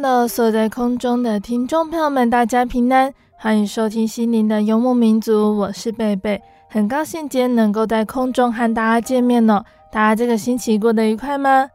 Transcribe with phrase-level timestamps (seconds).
[0.00, 9.64] Hello，所在空中的听众朋友们，大家平安，欢迎收听心灵的游牧民族，我是贝贝，很高兴今天能够在空中和大家见面哦。
[9.90, 11.68] 大家这个星期过得愉快吗？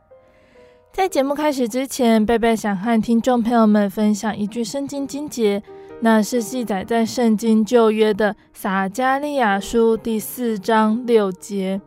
[0.93, 5.61] 在节目开始之前，贝贝想和听众朋友们分享一句圣经经节，
[5.99, 11.81] 那是记载在圣经旧约的撒迦利亚书第四章六节。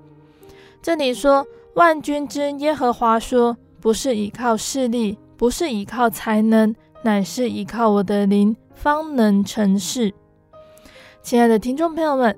[0.82, 10.14] 这里说：“万军之耶和华说，不是依靠势力。”不是依靠才能，乃是依靠我的灵，方能成事。
[11.22, 12.36] 亲爱的听众朋友们，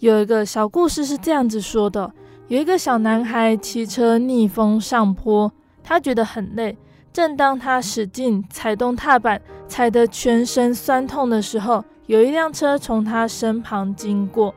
[0.00, 2.12] 有一个小故事是这样子说的：
[2.48, 5.50] 有一个小男孩骑车逆风上坡，
[5.82, 6.76] 他觉得很累。
[7.12, 14.54] 正当他使劲踩动踏板，踩得全身酸痛的时候，有一辆车从他身旁经过，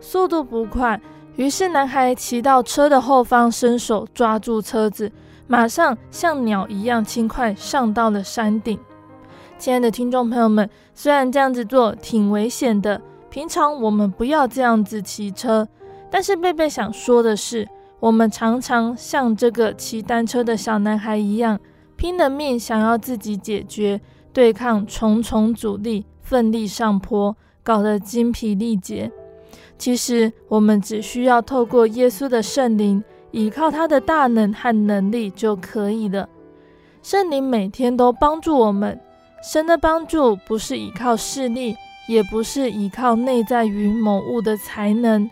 [0.00, 1.00] 速度不快。
[1.36, 5.10] 于是男孩骑到车的后方，伸手抓住车子。
[5.50, 8.78] 马上像鸟一样轻快上到了山顶。
[9.58, 15.66] 亲爱的听众朋友们，虽然这样子做挺危险的，平常我们不要这样子骑车。
[16.08, 17.66] 但是贝贝想说的是，
[17.98, 21.58] 我们常常像这个骑单车的小男孩一样，
[21.96, 24.00] 拼了命想要自己解决，
[24.32, 29.10] 对抗重重阻力，奋力上坡，搞得精疲力竭。
[29.76, 33.02] 其实我们只需要透过耶稣的圣灵。
[33.32, 36.28] 依靠他的大能和能力就可以了。
[37.02, 39.00] 圣灵每天都帮助我们。
[39.42, 41.74] 神的帮助不是依靠势力，
[42.08, 45.30] 也不是依靠内在于某物的才能。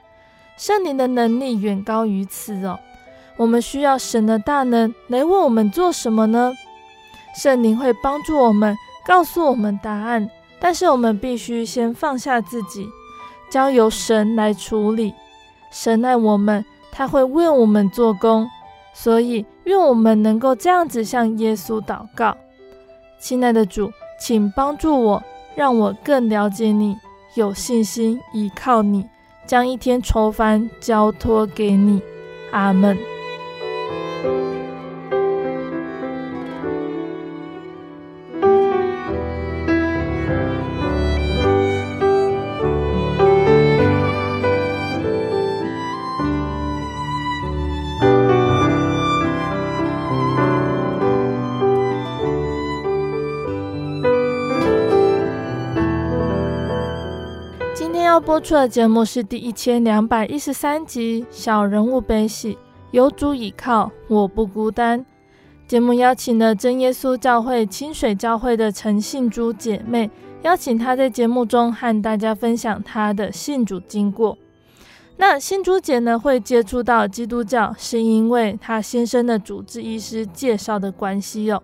[0.56, 2.78] 圣灵的能力远高于此哦。
[3.36, 6.52] 我们需要神的大能来为我们做什么呢？
[7.36, 8.74] 圣灵会帮助我们，
[9.06, 12.88] 告诉我们答案，但是我们必须先放下自己，
[13.50, 15.12] 交由神来处理。
[15.70, 16.64] 神爱我们。
[16.90, 18.48] 他会为我们做工，
[18.92, 22.36] 所以愿我们能够这样子向耶稣祷告。
[23.18, 23.90] 亲爱的主，
[24.20, 25.22] 请帮助我，
[25.54, 26.96] 让我更了解你，
[27.34, 29.06] 有信心依靠你，
[29.46, 32.00] 将一天愁烦交托给你。
[32.52, 32.96] 阿门。
[58.28, 62.52] 播出的节目是第一千两百一十三集《小人物悲喜》，
[62.90, 65.02] 有主倚靠，我不孤单。
[65.66, 70.10] 节目邀请了真耶稣教会清水教会的陈信珠姐妹，
[70.42, 74.36] 邀请她在节目中和大家分享她的信主经过。
[75.16, 81.62] 那信珠姐呢，会接触到基督教，是因为她先生的主治医师介绍的关系哦。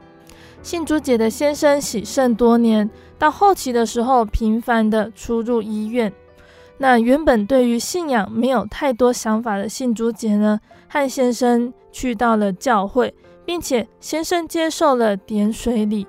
[0.62, 2.88] 信珠姐的先生喜肾多年，
[3.18, 6.10] 到后期的时候，频繁的出入医院。
[6.76, 16.06] 那原本对于信仰没有太多想法的信珠姐呢，和先生去到了教会，并且先生接受了点水礼。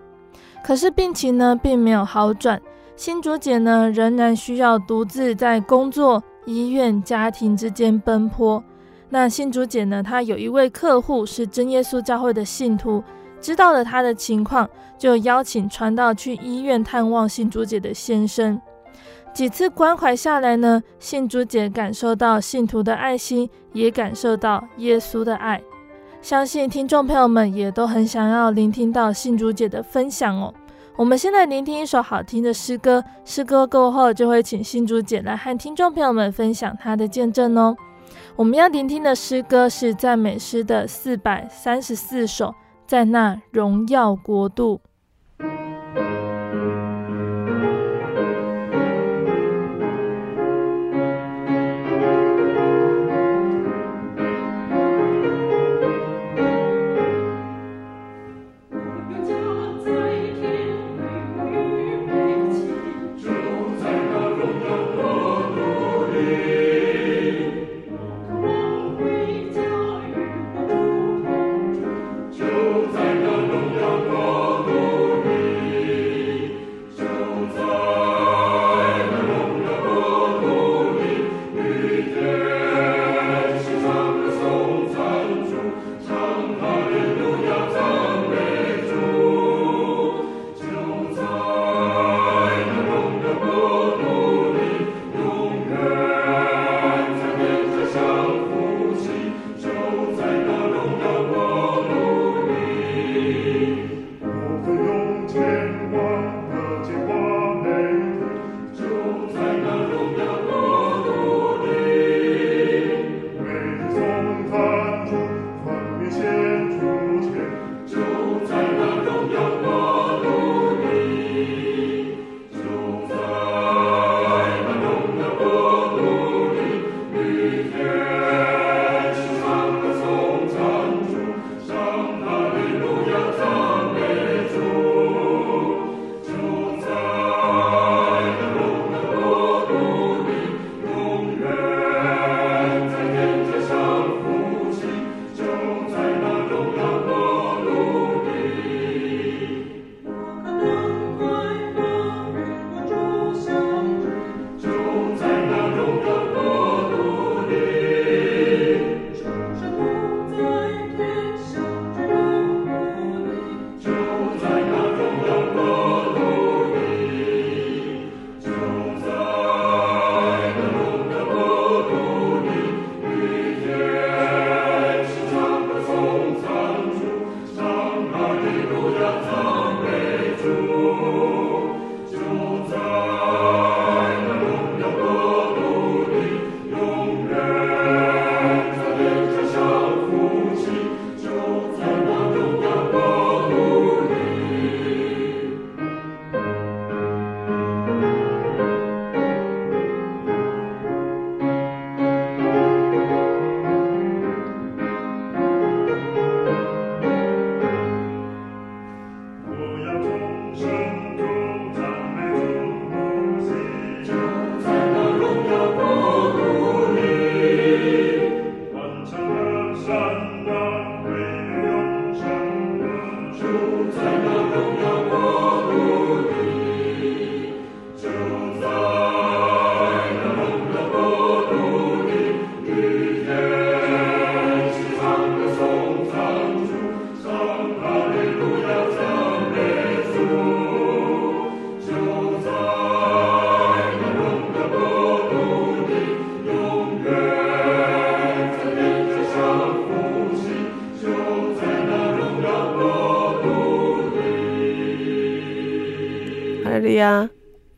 [0.63, 2.59] 可是病情呢并没有好转，
[2.95, 8.63] 信竹姐呢仍然需要独自在工作、医院、家庭之间奔波。
[9.07, 13.03] 那信珠姐呢，她有一位客户是真耶稣教会的信徒，
[13.39, 18.59] 知道了她的情况，就邀请传道去医院探望信珠姐的先生。
[19.35, 25.61] 几次关怀下来呢，信主姐感受到信徒的爱心，也感受到耶稣的爱。
[26.21, 30.53] 相信听众朋友们也都很想要聆听到信主姐的分享哦。
[30.95, 37.75] 我们现在聆听一首好听的诗歌，诗歌过后就会请信主姐来和听众朋友们分享她的见证哦。
[38.37, 42.55] 我们要聆听的诗歌是赞美诗的四百三十四首，
[42.87, 44.79] 在那荣耀国度。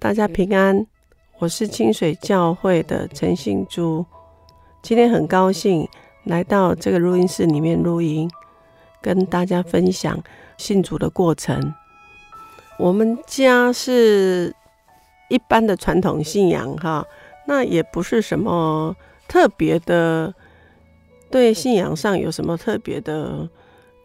[0.08, 0.88] 大家平安，
[1.38, 4.06] 我是清水教会的陈信珠。
[4.82, 5.86] 今天很高兴
[6.24, 8.32] 来到这个录音室里面录音，
[9.02, 10.18] 跟大家分享
[10.58, 11.74] 信主的过程。
[12.80, 14.56] 我们家是
[15.28, 17.06] 一般的传统信仰哈，
[17.46, 18.96] 那也不是什么
[19.28, 20.34] 特别的，
[21.30, 23.46] 对信仰上有什么特别的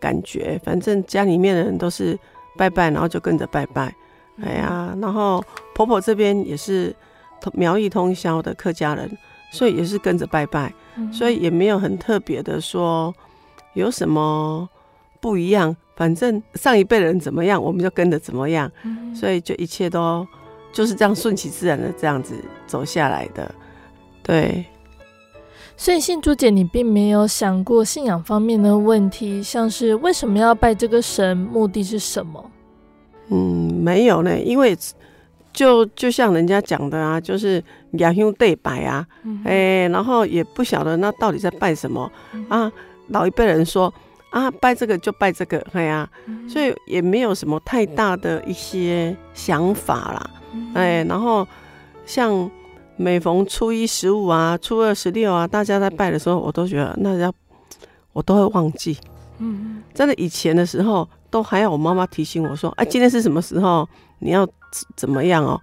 [0.00, 0.60] 感觉。
[0.64, 2.18] 反正家里面的人都是
[2.58, 3.94] 拜拜，然后就跟着拜拜。
[4.42, 5.42] 哎呀，然后
[5.74, 6.94] 婆婆这边也是
[7.54, 9.10] 苗裔通宵的客家人，
[9.52, 10.72] 所以也是跟着拜拜，
[11.12, 13.14] 所以也没有很特别的说
[13.74, 14.68] 有什么
[15.20, 15.74] 不一样。
[15.94, 18.70] 反正上一辈人怎么样，我们就跟着怎么样，
[19.14, 20.26] 所以就一切都
[20.72, 22.34] 就是这样顺其自然的这样子
[22.66, 23.54] 走下来的。
[24.22, 24.64] 对，
[25.76, 32.50] 所以信珠姐，你并没有想过信仰方面的问题，像是为什么要拜这个神，目的是什么？
[33.30, 34.76] 嗯，没有呢，因为
[35.52, 37.62] 就就像人家讲的啊，就是
[37.92, 42.72] 两兄对拜啊，哎、嗯欸，然后也不晓得那到底在拜什么、嗯、啊。
[43.08, 43.92] 老一辈人说
[44.30, 50.30] 啊，拜这个就拜这个，哎呀、啊，嗯、所以也没有什么太大的一些想法啦，
[50.72, 51.46] 哎、然后
[52.06, 52.50] 像
[52.96, 57.30] 每逢初一十五啊，初二十六啊，大家在拜的时候，我都觉得那要
[58.14, 58.96] 我都会忘记。
[59.42, 63.88] 嗯，真的以前的时候都还要我妈妈提醒我说，哎、啊，今天是什么时候？
[64.20, 64.48] 你要
[64.94, 65.60] 怎么样哦？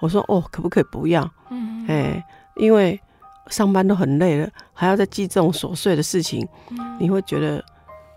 [0.00, 1.28] 我说哦，可不可以不要？
[1.50, 3.00] 嗯，哎，因为
[3.48, 6.46] 上班都很累了，还要再记这种琐碎的事情，
[7.00, 7.64] 你会觉得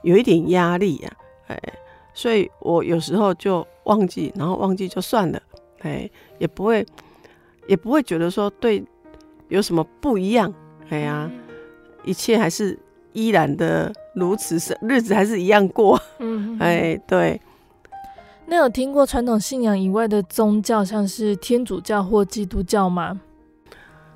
[0.04, 1.12] 有一点压力呀，
[1.48, 1.60] 哎，
[2.14, 5.42] 所以我有时候就忘记，然后忘记就算了，
[5.80, 6.86] 哎，也不会，
[7.68, 8.86] 也不会觉得说对
[9.48, 10.54] 有什么不一样，
[10.90, 11.28] 哎呀，
[12.04, 12.78] 一切还是
[13.20, 17.40] 依然的如此，是日子还是一样过，嗯，哎，对。
[18.46, 23.20] 那有听过传统信仰以外的宗教，像是天主教或基督教吗？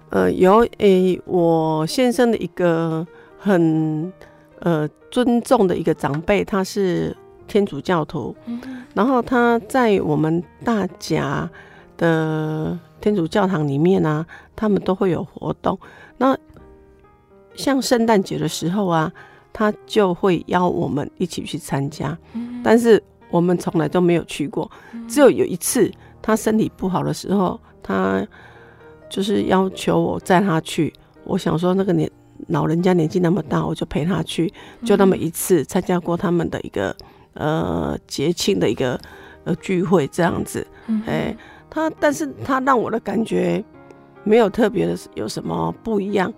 [0.09, 3.05] 呃，有诶、欸，我先生的一个
[3.37, 4.11] 很
[4.59, 7.15] 呃尊重的一个长辈，他是
[7.47, 8.59] 天主教徒，嗯、
[8.95, 11.49] 然后他在我们大甲
[11.97, 15.77] 的天主教堂里面呢、啊，他们都会有活动。
[16.17, 16.37] 那
[17.55, 19.11] 像圣诞节的时候啊，
[19.51, 23.01] 他就会邀我们一起去参加，嗯、但是。
[23.33, 24.69] 我们从来都没有去过，
[25.07, 25.91] 只有有一次
[26.21, 28.23] 他身体不好的时候，他
[29.09, 30.93] 就是要求我载他去。
[31.23, 32.07] 我想说，那个年
[32.49, 34.53] 老人家年纪那么大，我就陪他去，
[34.85, 36.95] 就那么一次参加过他们的一个
[37.33, 39.01] 呃节庆的一个
[39.45, 40.67] 呃聚会这样子。
[41.07, 41.35] 哎，
[41.71, 43.65] 他但是他让我的感觉
[44.23, 46.31] 没有特别的有什么不一样，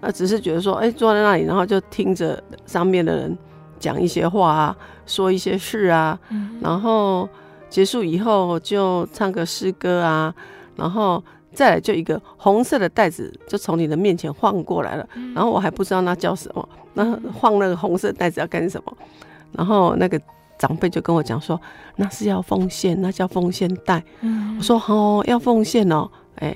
[0.00, 3.38] 啊，只是觉得说，哎，坐在那里，然后就听着上面的人。
[3.80, 4.76] 讲一些话啊，
[5.06, 7.28] 说一些事啊，嗯、然后
[7.70, 10.34] 结束以后就唱个诗歌啊，
[10.74, 18.92] 然后再来就一个红色的袋子就从你的面前晃过来了，嗯、然后我还不知道那叫什么，那晃那个红色袋子要干什么？
[19.52, 20.20] 然后那个
[20.58, 21.60] 长辈就跟我讲说，
[21.94, 24.02] 那是要奉献，那叫奉献袋。
[24.22, 26.52] 嗯、我说哦，要奉献哦，哎，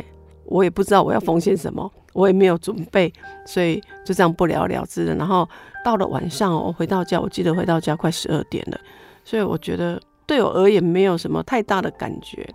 [0.47, 1.89] 我也不知道我要奉献什么。
[2.13, 3.13] 我也没有准备，
[3.47, 5.15] 所以就这样不了了之了。
[5.15, 5.49] 然后
[5.85, 8.79] 到了晚上，我回到家，我记得回到家快十二点了，
[9.25, 12.49] 所以我觉得对我而言没有什么太大的感觉。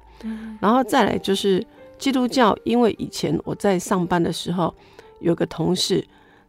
[0.60, 1.66] 然后再来就是
[1.98, 4.74] 基督教，因为以前我在上班的时候，
[5.20, 6.04] 有个同事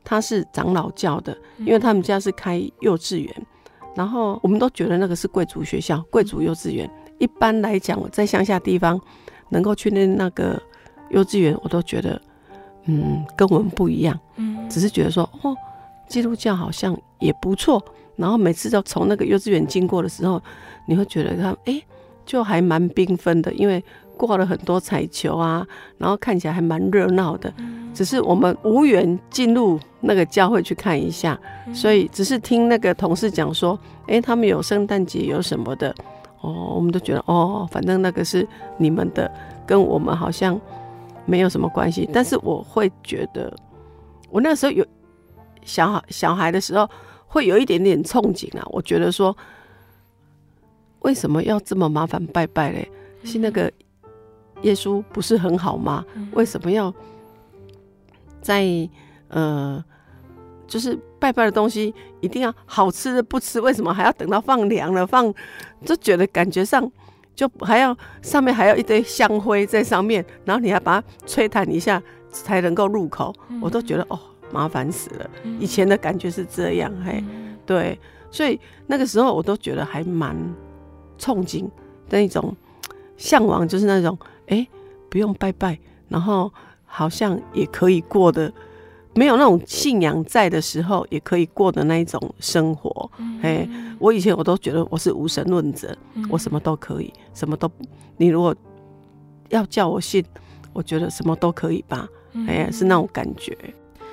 [0.04, 3.46] 他是长老教的，因为他们家是开幼稚园，
[3.94, 6.88] 然后我们都觉得那个是贵族学校、贵族幼稚园。
[7.18, 9.00] 一般来讲，我在乡下地方
[9.48, 10.62] 能够去念那个
[11.10, 12.20] 幼稚园，我都觉得。
[12.88, 15.54] 嗯，跟我们不一样，嗯，只是觉得说，哦，
[16.08, 17.82] 基督教好像也不错。
[18.16, 20.42] 然后每次都从那个幼稚园经过的时候，
[20.86, 21.84] 你会觉得他，哎、欸，
[22.26, 23.84] 就还蛮缤纷的，因为
[24.16, 25.64] 挂了很多彩球啊，
[25.98, 27.52] 然后看起来还蛮热闹的。
[27.94, 31.38] 只是我们无缘进入那个教会去看一下，
[31.72, 33.78] 所以只是听那个同事讲说，
[34.08, 35.94] 哎、欸，他们有圣诞节有什么的，
[36.40, 38.44] 哦，我们都觉得，哦，反正那个是
[38.78, 39.30] 你们的，
[39.64, 40.60] 跟我们好像。
[41.28, 43.54] 没有什么关系，但是我会觉得，
[44.30, 44.84] 我那时候有
[45.62, 46.88] 小孩小孩的时候，
[47.26, 48.66] 会有一点点憧憬啊。
[48.70, 49.36] 我觉得说，
[51.00, 52.90] 为什么要这么麻烦拜拜嘞？
[53.24, 53.70] 是那个
[54.62, 56.02] 耶稣不是很好吗？
[56.32, 56.92] 为什么要
[58.40, 58.66] 在
[59.28, 59.84] 呃，
[60.66, 63.60] 就是拜拜的东西一定要好吃的不吃？
[63.60, 65.30] 为什么还要等到放凉了放？
[65.84, 66.90] 就觉得感觉上。
[67.38, 72.02] 就还要上面还要一堆香灰在上面，然后你还把它吹弹一下
[72.32, 74.18] 才能够入口，我都觉得哦，
[74.50, 75.30] 麻烦死了。
[75.60, 77.22] 以前的感觉是这样，嘿，
[77.64, 77.96] 对，
[78.28, 80.34] 所以那个时候我都觉得还蛮
[81.16, 81.64] 憧憬
[82.08, 82.52] 的一种
[83.16, 84.18] 向往，就是那种
[84.48, 84.66] 哎，
[85.08, 85.78] 不用拜拜，
[86.08, 86.52] 然后
[86.86, 88.52] 好像也可以过的。
[89.18, 93.10] 没有那种信仰在的时候，也可以过的那一种生活。
[93.42, 97.68] 哎、嗯，我以前我都觉得我是无神论者，嗯、我什么都可以，什么都，
[98.16, 98.54] 你如果
[99.48, 100.24] 要叫我信，
[100.72, 102.08] 我觉得什么都可以吧。
[102.46, 103.58] 哎、嗯，是那种感觉。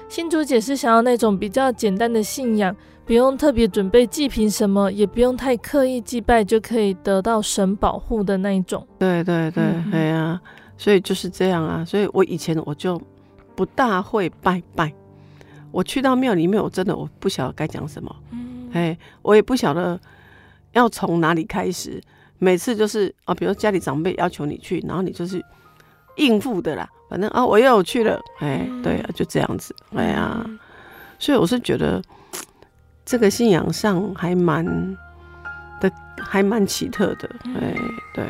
[0.09, 8.83] 新竹姐是想要那种比较简单的信仰，不用特别准备祭品什么，也不用太刻意祭拜，就可以得到神保护的那一种。
[8.97, 10.41] 对对对，哎呀、
[10.75, 11.85] 所以就是这样啊。
[11.85, 12.99] 所以我以前我就。
[13.55, 14.93] 不大会拜拜，
[15.71, 19.99] 我去到庙里面，我真的我不晓得该讲什么，嗯，哎，我也不晓得
[20.73, 22.01] 要从哪里开始。
[22.37, 25.41] 每次就是啊，比如家里长辈要求你去，然后你就是
[26.17, 30.45] 应付的啦，反正啊，我又有去了，哎，对啊，就这样子，哎呀，
[31.17, 32.01] 所以我是觉得
[33.05, 34.65] 这个信仰上还蛮
[35.79, 37.73] 的，还蛮奇特的，哎，
[38.13, 38.29] 对。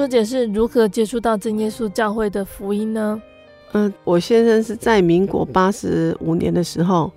[0.00, 3.20] 庆珠姐是如何接触到真耶稣教会的福音呢？
[3.72, 7.12] 嗯、呃，我先生是在民国八十五年的时候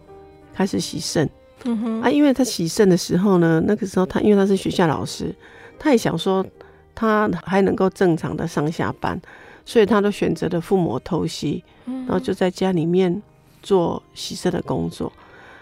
[0.53, 1.29] 开始洗肾。
[1.63, 5.33] 嗯哼，啊，因为他洗肾的时候呢，那个时候他因为他是学校老师，
[5.79, 6.45] 他也想说
[6.93, 9.17] 他还能够正常的上下班，
[9.63, 13.23] 所以他都选择了父母透析，然后就在家里面
[13.61, 15.09] 做洗肾的工作。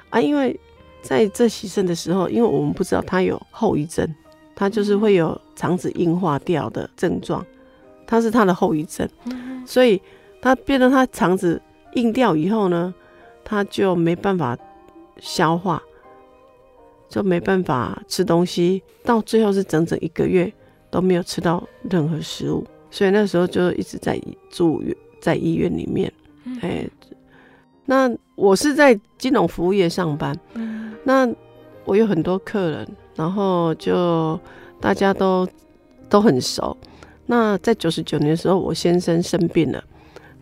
[0.10, 0.60] 啊，因为
[1.04, 4.12] 在这洗肾的时候，因为我们不知道他有后遗症，
[4.62, 7.44] 他就是会有肠子硬化掉的症状，
[8.06, 9.10] 他是他的后遗症，
[9.66, 10.00] 所以
[10.40, 11.60] 他变得他肠子
[11.96, 12.94] 硬掉以后呢，
[13.44, 14.56] 他就没办法
[15.20, 15.82] 消化。
[17.10, 20.50] 就没办法吃东西，到最后是整整一个月
[20.90, 24.18] 都没有吃到任何食物，所以那时候就一直在
[24.50, 26.10] 住院，在医院里面。
[26.62, 26.90] 哎、欸，
[27.86, 30.34] 那我是在金融服务业上班，
[31.04, 31.28] 那
[31.92, 34.40] 我有很多客人，然后就
[34.80, 35.46] 大家都
[36.08, 36.78] 都很熟。
[37.26, 39.84] 那在九十九年的时候，我先生生病了，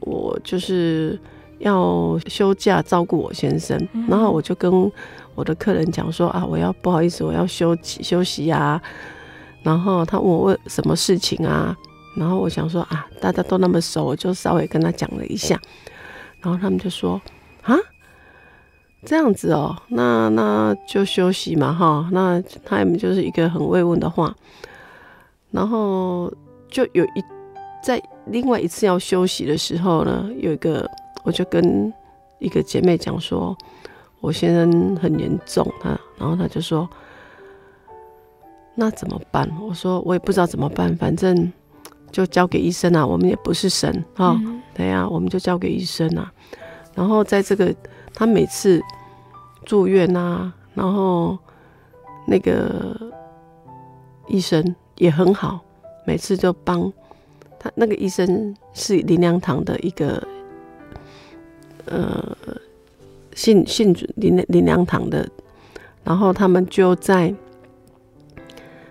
[0.01, 1.19] 我就是
[1.57, 3.75] 要休假照顾我先生，
[4.07, 4.91] 然后我就跟。
[5.35, 8.81] 我的客人讲说啊，我要不好意思，我要休息休息呀、啊。
[9.63, 11.75] 然后他问我问什么事情啊，
[12.17, 15.57] 然后我想说啊，大家都那么熟，我就稍微跟他讲了一下。
[16.41, 17.21] 然后他们就说
[17.61, 17.73] 啊，
[19.05, 22.07] 这样子哦，那那就休息嘛哈。
[22.11, 24.35] 那他们就是一个很慰问的话。
[25.51, 26.31] 然后
[26.69, 27.23] 就有一
[27.83, 30.89] 在另外一次要休息的时候呢，有一个
[31.23, 31.93] 我就跟
[32.39, 33.57] 一个姐妹讲说。
[34.21, 36.85] 我先生很严重，啊然后他就说
[38.75, 41.49] ：“那怎么办？”我说：“我也不知道怎么办，反正
[42.11, 44.37] 就交给医生啊，我们也不是神啊，
[44.75, 46.29] 对呀，我们就交给医生啊。”
[46.93, 47.73] 然后在这个
[48.19, 48.83] 他每次
[49.65, 51.39] 住院啊，然后
[52.27, 52.93] 那个
[54.27, 55.61] 医生也很好，
[56.05, 56.91] 每次就帮
[57.57, 57.71] 他。
[57.75, 60.21] 那个医生是林良堂的一个
[61.85, 62.37] 呃。
[63.35, 65.25] 信信主林林良堂的，
[66.03, 67.33] 然后他们就在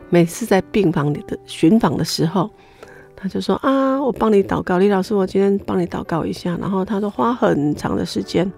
[0.09, 2.49] 每次在病房里的巡访的时候，
[3.15, 6.57] 他就说啊，我帮你祷告，李老师，我今天帮你祷告一下。
[6.59, 8.51] 然后他说花很长的时间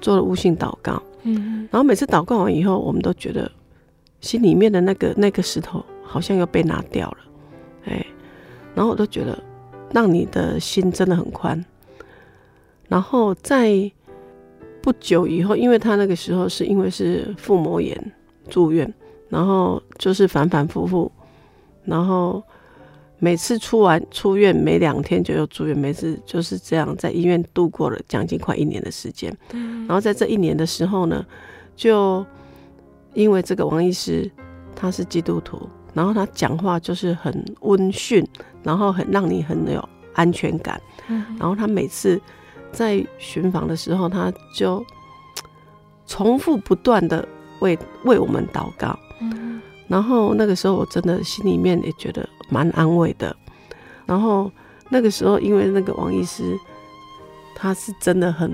[0.00, 3.50] 做了悟性祷告，嗯，然后每次祷告完以后，我们都觉得
[4.20, 7.18] 心里面的那个那个石头好像又被拿掉了，
[7.86, 8.06] 哎，
[8.74, 9.38] 然后我都觉得
[9.92, 11.64] 让你的心真的很宽，
[12.88, 13.90] 然后在。
[14.82, 18.12] 不久以后，因为他那个时候是因为是腹膜炎
[18.48, 18.94] 住院，
[19.28, 21.10] 然后就是反反复复，
[21.84, 22.40] 然后
[23.18, 29.36] 每次出完出院没两天就又住院，每次就是这样在医院度过了将近快一年的时间。
[29.52, 31.24] 嗯然后在这一年的时候呢，
[31.74, 32.24] 就
[33.14, 34.30] 因为这个王医师
[34.74, 38.26] 他是基督徒，然后他讲话就是很温驯，
[38.62, 42.20] 然后很让你很有安全感，嗯然后他每次。
[42.72, 44.84] 在巡访的时候，他就
[46.06, 47.26] 重复不断的
[47.60, 53.34] 为为我们祷告，嗯，然后那个时候我真的心里面也觉得蛮安慰的。
[54.06, 54.50] 然后
[54.88, 56.56] 那个时候，因为那个王医师
[57.54, 58.52] 他是真的很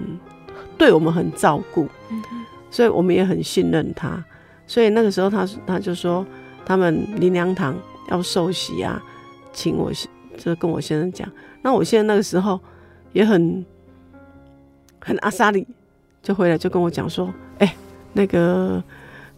[0.76, 2.22] 对我们很照顾，嗯，
[2.70, 4.24] 所以我们也很信任他。
[4.66, 6.26] 所以那个时候他他就说
[6.64, 7.74] 他们灵粮堂
[8.11, 9.02] 要受洗啊，
[9.52, 9.92] 请我
[10.37, 11.28] 就跟我先生讲。
[11.61, 12.61] 那我现在那个时候
[13.12, 13.64] 也很。
[15.05, 15.66] 很阿莎里
[16.22, 17.26] 就回来就跟我讲说，
[17.59, 17.76] 哎、欸，
[18.12, 18.81] 那个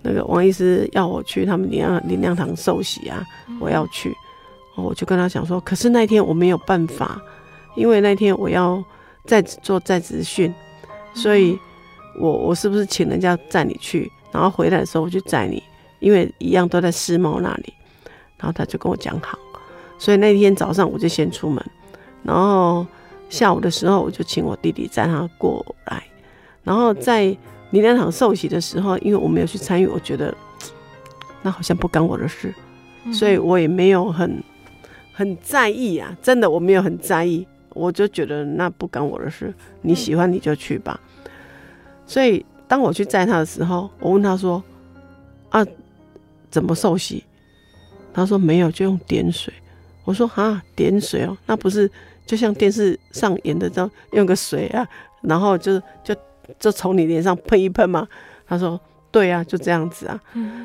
[0.03, 3.25] 那个王医师要我去他们灵粮灵粮堂受洗啊，
[3.59, 4.15] 我要去。
[4.77, 7.21] 我就跟他讲说，可是那天我没有办法，
[7.75, 8.83] 因为那天我要
[9.25, 10.53] 在做在职训，
[11.15, 11.59] 所以
[12.19, 15.63] 我我是不是请人家载你去，然后回来的时候我就载你，
[16.01, 17.73] 因为一样都在世贸那里。
[18.39, 19.39] 然后他就跟我讲好，
[19.99, 21.65] 所以那天早上我就先出门，
[22.23, 22.87] 然后。
[23.31, 26.05] 下午的时候，我就请我弟弟载他过来，
[26.63, 27.37] 然后在
[27.71, 30.33] 林良堂受洗的时候，因为我没有去参与，我觉得
[31.43, 32.55] 那好像不干我的事，
[33.13, 34.41] 所以我也没有很
[35.15, 41.01] 很在意啊，真的我没有很在意，我就觉得那不干我的事，你喜欢你就去吧。
[42.07, 44.63] 所以当我去载他的时候，我问他说
[45.51, 45.65] ：“啊，
[46.51, 47.25] 怎么受洗？”
[48.13, 49.55] 他说：“没有，就用点水。”
[50.05, 51.91] 我说：“啊，点水哦，那不是。”
[52.27, 54.89] 就像电视上演的这样，用个水啊，
[55.21, 56.17] 然后就就
[56.59, 58.09] 就从你脸上喷一喷吗。
[58.47, 58.81] 他说
[59.13, 60.19] ：“对啊，就这样子啊。”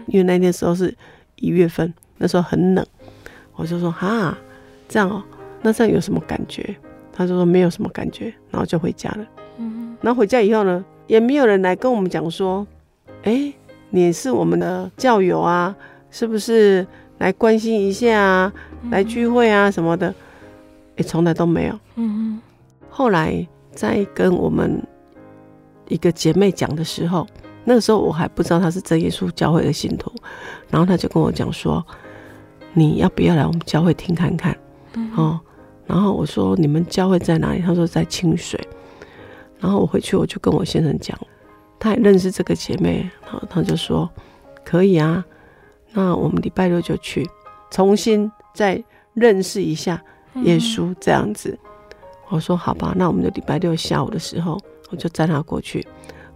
[0.08, 0.96] 因为那天时候是
[1.36, 2.88] 一月份，那时候很冷。
[3.60, 4.38] 我就说：“哈，
[4.88, 5.22] 这样哦，
[5.62, 6.76] 那这样有什么感觉？”
[7.12, 9.26] 他就说：“没有什么感觉。”然后就回家了。
[9.58, 12.66] 嗯，然后回家以后呢，也没有人来跟我们讲说
[13.24, 13.54] ：“哎，
[13.90, 15.76] 你是我们的教友啊，
[16.10, 16.88] 是不是？
[17.18, 18.54] 来关心一下啊，
[18.92, 20.16] 来聚会啊什么的，
[20.96, 21.78] 也从来都没有。
[21.96, 22.40] 嗯，
[22.90, 24.82] 后来在跟我们
[25.90, 27.28] 一个姐妹讲的时候，
[27.66, 30.10] 那个时候我还不知道她是真耶稣教会的信徒，
[30.70, 31.86] 然后她就跟我讲说
[32.74, 34.58] ：“你要不要来我们教会听看看？”
[35.16, 35.40] 哦，
[35.86, 38.60] 然后我说：“你们教会在哪里？”她说：“在清水。”
[39.60, 41.18] 然后我回去我就跟我先生讲，
[41.78, 44.10] 他也认识这个姐妹，然后他就说
[44.64, 45.24] ：“可以啊。”
[45.92, 47.28] 那我们礼拜六就去，
[47.72, 48.82] 重新再
[49.14, 50.02] 认识一下
[50.44, 51.58] 耶稣这样子。
[51.62, 51.70] 嗯、
[52.30, 54.58] 我说好吧，那我们就礼拜六下午的时候，
[54.92, 55.86] 我就载他过去。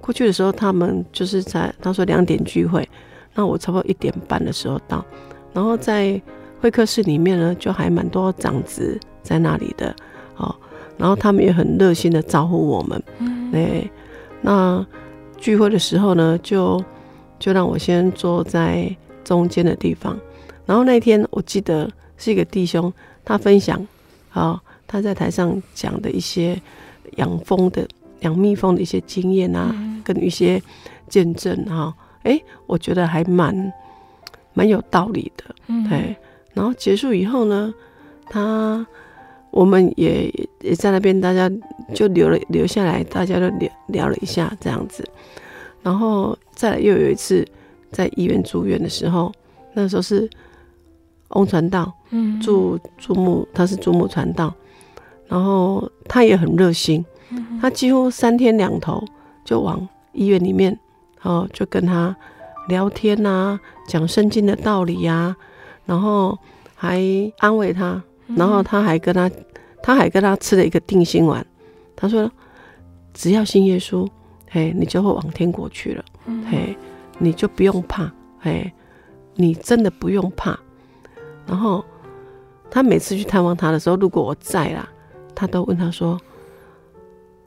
[0.01, 2.87] 过去的时候，他们就是在他说两点聚会，
[3.33, 5.05] 那我差不多一点半的时候到。
[5.53, 6.21] 然后在
[6.59, 9.95] 会客室里面呢，就还蛮多长子在那里的
[10.37, 10.53] 哦。
[10.97, 13.03] 然后他们也很热心的招呼我们。
[13.19, 13.89] 嗯，对。
[14.41, 14.85] 那
[15.37, 16.83] 聚会的时候呢，就
[17.39, 18.93] 就让我先坐在。
[19.23, 20.19] 中间的地方，
[20.65, 22.91] 然后那天我记得是一个弟兄，
[23.23, 23.79] 他分享，
[24.31, 26.61] 啊、哦，他在台上讲的一些
[27.15, 27.87] 养蜂的、
[28.19, 30.61] 养蜜蜂的一些经验啊，嗯、跟一些
[31.07, 33.71] 见证啊，哎、哦，我觉得还蛮
[34.53, 36.15] 蛮有道理的，嗯，对。
[36.53, 37.73] 然后结束以后呢，
[38.25, 38.85] 他
[39.51, 41.51] 我们也也在那边，大家
[41.93, 45.03] 就留了留下来，大家都聊聊了一下这样子，
[45.81, 47.47] 然后再又有一次。
[47.93, 49.31] 在医院住院的时候，
[49.75, 50.27] 那时候是
[51.27, 54.51] 翁传道，嗯，住注目，他是注目传道，
[55.27, 57.05] 然后他也很热心，
[57.61, 59.05] 他几乎三天两头
[59.45, 60.75] 就往医院里面，
[61.21, 62.15] 哦，就跟他
[62.67, 65.37] 聊天呐、啊，讲圣经的道理呀、啊，
[65.85, 66.37] 然后
[66.75, 67.01] 还
[67.39, 69.29] 安慰他，然后他还跟他，
[69.81, 71.45] 他还跟他吃了一个定心丸，
[71.95, 72.31] 他说，
[73.13, 74.07] 只要信耶稣，
[74.49, 76.05] 嘿，你就会往天国去了，
[76.49, 76.75] 嘿。
[77.19, 78.73] 你就不用怕，哎，
[79.35, 80.59] 你真的不用怕。
[81.45, 81.85] 然后
[82.71, 84.89] 他每次去探望他的时候，如果我在啦，
[85.35, 86.19] 他都问他说：“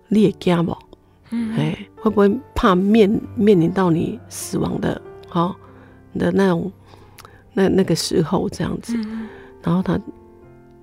[0.08, 0.74] 你也惊不？
[1.30, 5.56] 哎，会不会怕面面临到你死亡的，好、哦、
[6.16, 6.70] 的那种
[7.54, 8.96] 那那个时候这样子？”
[9.62, 9.98] 然后他，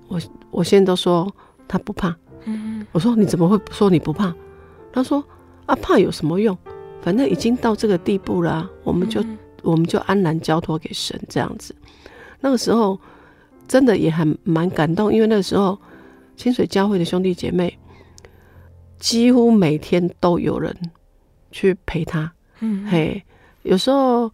[0.08, 0.20] 我
[0.50, 1.32] 我现在都说
[1.66, 2.14] 他不怕。
[2.92, 4.34] 我说你怎么会说你不怕？
[4.92, 5.24] 他说
[5.66, 6.56] 啊，怕有什么用？
[7.00, 9.24] 反正已经到这个地步了啊，我们就
[9.62, 11.74] 我们就安然交托给神这样子。
[12.40, 13.00] 那个时候
[13.66, 15.78] 真的也还蛮感动，因为那个时候
[16.36, 17.78] 清水教会的兄弟姐妹
[18.98, 20.76] 几乎每天都有人
[21.50, 22.30] 去陪他。
[22.60, 23.24] 嗯，嘿，
[23.62, 24.30] 有时候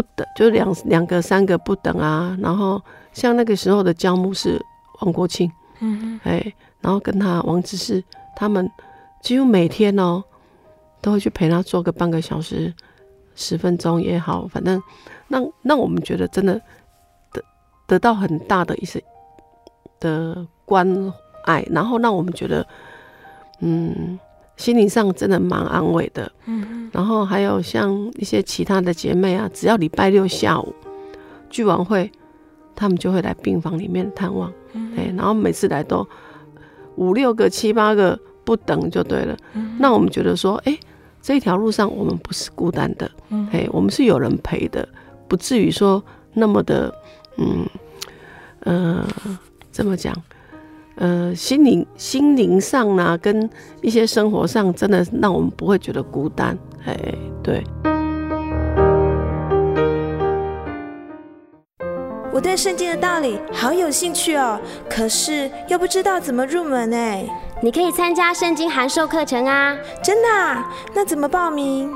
[0.00, 2.36] 不等，就两两个、三个不等啊。
[2.40, 2.80] 然后
[3.12, 4.64] 像那个时候的教牧是
[5.00, 8.04] 王国庆，嗯，哎，然后跟他王志士
[8.36, 8.70] 他们
[9.20, 10.22] 几乎每天哦。
[11.00, 12.74] 都会去陪他做个半个小时、
[13.36, 14.82] 十分钟也好，反正
[15.28, 16.60] 让让我们觉得真的
[17.30, 17.40] 得
[17.86, 19.00] 得到很大的一些
[20.00, 20.84] 的关
[21.44, 22.66] 爱，然后让我们觉得
[23.60, 24.18] 嗯，
[24.58, 26.30] 心灵上真的蛮安慰的。
[26.44, 30.74] 嗯，然后还有像一些其他的姐妹啊，只要礼拜六下午
[31.48, 32.12] 聚完会，
[32.76, 34.52] 他们就会来病房里面探望。
[34.74, 36.06] 嗯，然后每次来都
[36.96, 38.20] 五六个、七八个。
[38.48, 39.36] 不等就对了，
[39.78, 40.80] 那我们觉得说，哎、欸，
[41.20, 43.10] 这一条路上我们不是孤单的，
[43.52, 44.88] 哎，我们是有人陪的，
[45.28, 46.90] 不至于说那么的，
[47.36, 47.66] 嗯，
[48.60, 49.06] 呃，
[49.70, 50.14] 怎么讲？
[50.98, 53.48] 呃，心灵心灵上呢、啊，跟
[53.80, 56.96] 一些生活上，真的让我们不会觉得孤单，哎，
[57.42, 57.62] 对。
[62.32, 67.24] 我对圣经的道理好有兴趣哦，可是又不知道怎么入门哎。
[67.60, 69.76] 你可以参加圣经函授课程啊！
[70.02, 70.72] 真的啊？
[70.94, 71.92] 那怎么报名？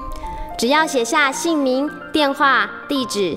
[0.58, 3.36] 只要写下姓名、电话、地址，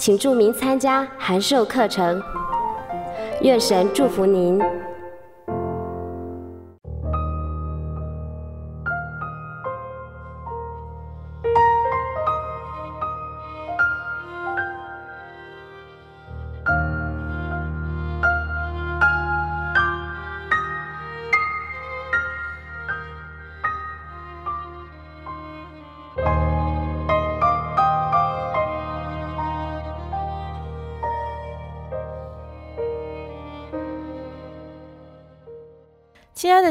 [0.00, 2.22] 请注明参加函授课程。
[3.42, 4.58] 愿神祝福您。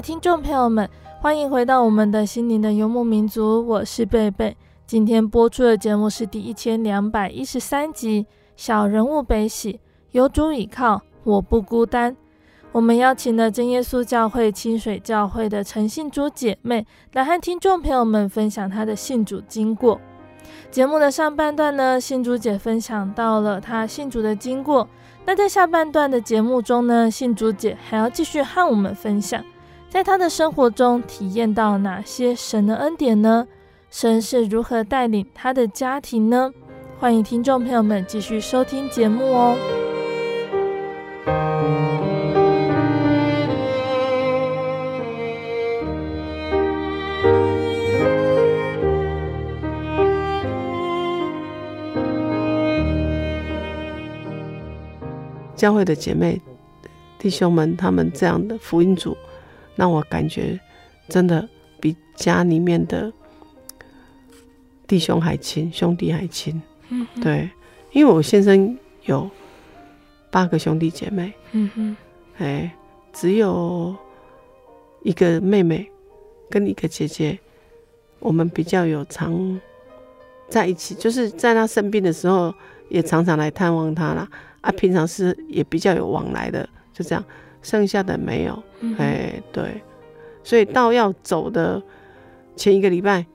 [0.01, 4.55] 听众朋友们，欢迎回到我们的心灵的游牧民族，我是贝贝。
[4.87, 8.23] 今天播出的节目是第一千两百一十三集
[8.55, 9.73] 《小人物悲喜》，
[10.11, 12.15] 有主倚靠，我不孤单。
[12.71, 19.99] 我们邀请了真耶稣教会清水教会的陈信珠姐妹来和听众朋友们分享她的信主经过。
[20.71, 24.87] 节目的上半段呢，信主姐分享到了她信主的经过。
[25.25, 29.43] 那在下半段的节目中呢，信主姐还要继续和我们分享，
[29.89, 33.47] 在他的生活中体验到哪些神的恩典呢？
[33.89, 36.51] 神是如何带领他的家庭呢？
[36.99, 39.57] 欢迎听众朋友们继续收听节目哦。
[55.55, 56.39] 教会的姐妹、
[57.17, 59.17] 弟兄们，他们这样的福音组，
[59.79, 60.59] 让我感觉
[61.07, 61.47] 真的
[61.79, 63.09] 比家里面的
[64.85, 66.61] 弟兄还亲，兄弟还亲。
[66.89, 67.49] 嗯，对，
[67.93, 69.31] 因为我先生有
[70.29, 71.97] 八个兄弟姐妹，嗯哼，
[72.39, 72.75] 哎，
[73.13, 73.95] 只有
[75.01, 75.89] 一个妹妹
[76.49, 77.39] 跟一个姐姐，
[78.19, 79.61] 我们比较有常
[80.49, 82.53] 在一起，就是在他生病的时候，
[82.89, 84.27] 也常常来探望他啦。
[84.59, 87.23] 啊，平常是也比较有往来的，就这样，
[87.61, 88.63] 剩下的没有，
[88.97, 89.81] 哎、对，
[90.43, 91.81] 所以到要走的
[92.55, 93.25] 前一个礼拜，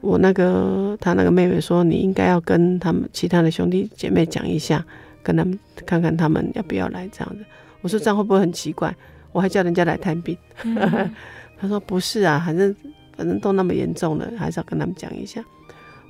[0.00, 4.84] 我那个他那个妹妹说，你应该要跟他们其他的兄弟姐妹讲一下，
[5.22, 7.44] 跟他们看看他们要不要来这样子。
[7.80, 8.94] 我说这样会不会很奇怪？
[9.32, 10.36] 我还叫人家来探病。
[10.64, 10.76] 嗯、
[11.58, 12.74] 他说不是啊，反正
[13.16, 15.44] 反正都那么严重了，还是要跟他们讲一下。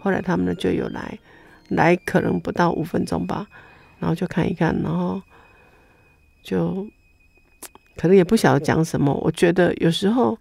[0.00, 1.18] 后来他们呢就有来，
[1.68, 3.46] 来可能不到五分钟吧。
[3.98, 5.22] 然后就看一看，然后
[6.42, 6.86] 就
[7.96, 9.12] 可能也不晓得讲什么。
[9.22, 10.36] 我觉得有时候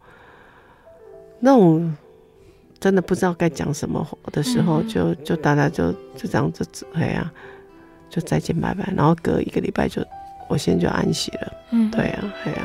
[1.40, 1.96] 那种
[2.80, 7.32] 真的不知道该讲什么的时候，就就大家就就这样子，哎呀，
[8.10, 8.92] 就再见拜拜。
[8.96, 10.04] 然后隔一个礼拜就
[10.50, 11.54] 我现在就安息了。
[11.72, 12.64] 嗯，对啊，对呀。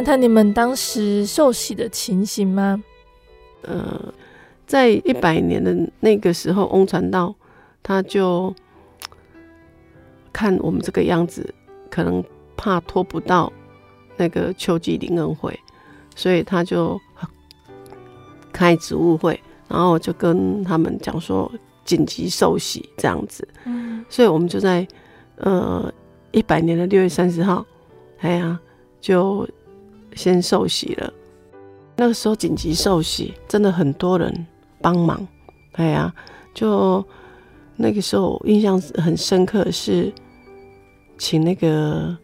[0.00, 2.82] 谈谈你们当时受洗的情形吗？
[3.60, 4.02] 呃，
[4.66, 7.34] 在一百年的那个时候，翁传道
[7.82, 8.54] 他就
[10.32, 11.54] 看我们这个样子，
[11.90, 12.24] 可能
[12.56, 13.52] 怕拖不到
[14.16, 15.60] 那个秋季灵恩会，
[16.16, 16.98] 所以他就
[18.50, 21.52] 开植物会，然后就跟他们讲说
[21.84, 23.46] 紧急受洗这样子。
[23.66, 24.88] 嗯，所以我们就在
[25.36, 25.92] 呃
[26.30, 27.66] 一百年的六月三十号，
[28.20, 28.58] 哎呀，
[28.98, 29.46] 就。
[30.14, 31.12] 先受洗了，
[31.96, 34.46] 那个时候紧急受洗，真的很多人
[34.80, 35.26] 帮忙。
[35.72, 36.12] 哎呀，
[36.52, 37.04] 就
[37.76, 40.12] 那个时候印象很深刻，是
[41.16, 42.16] 请那个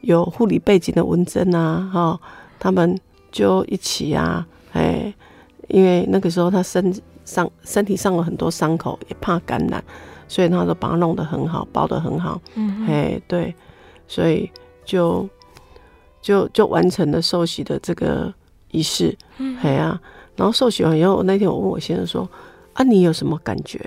[0.00, 2.20] 有护理背景的文珍啊，哈，
[2.58, 2.98] 他们
[3.32, 5.12] 就一起啊，哎，
[5.68, 6.94] 因为那个时候他身
[7.24, 9.82] 上身体上了很多伤口，也怕感染，
[10.28, 12.40] 所以他都把它弄得很好，包得很好。
[12.54, 13.54] 嗯，哎，对，
[14.06, 14.50] 所以
[14.84, 15.28] 就。
[16.24, 18.32] 就就完成了受洗的这个
[18.70, 20.00] 仪式，嗯，哎呀，
[20.34, 22.26] 然后受洗完以后，那天我问我先生说
[22.72, 23.78] ：“啊，你有什么感觉？”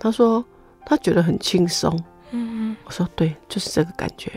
[0.00, 0.44] 他说
[0.84, 1.96] ：“他觉得很轻松。”
[2.32, 4.32] 嗯，我说：“对，就是这个感觉。”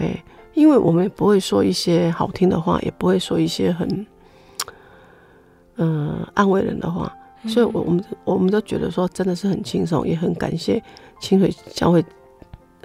[0.00, 4.06] 哎，因为我们也不会说一些好听的话，也不会说一些很
[5.76, 7.14] 嗯、呃、安慰人的话，
[7.46, 10.82] 所以我我们我们都觉得说真的是很轻松，也很感谢
[11.20, 12.02] 清水教会。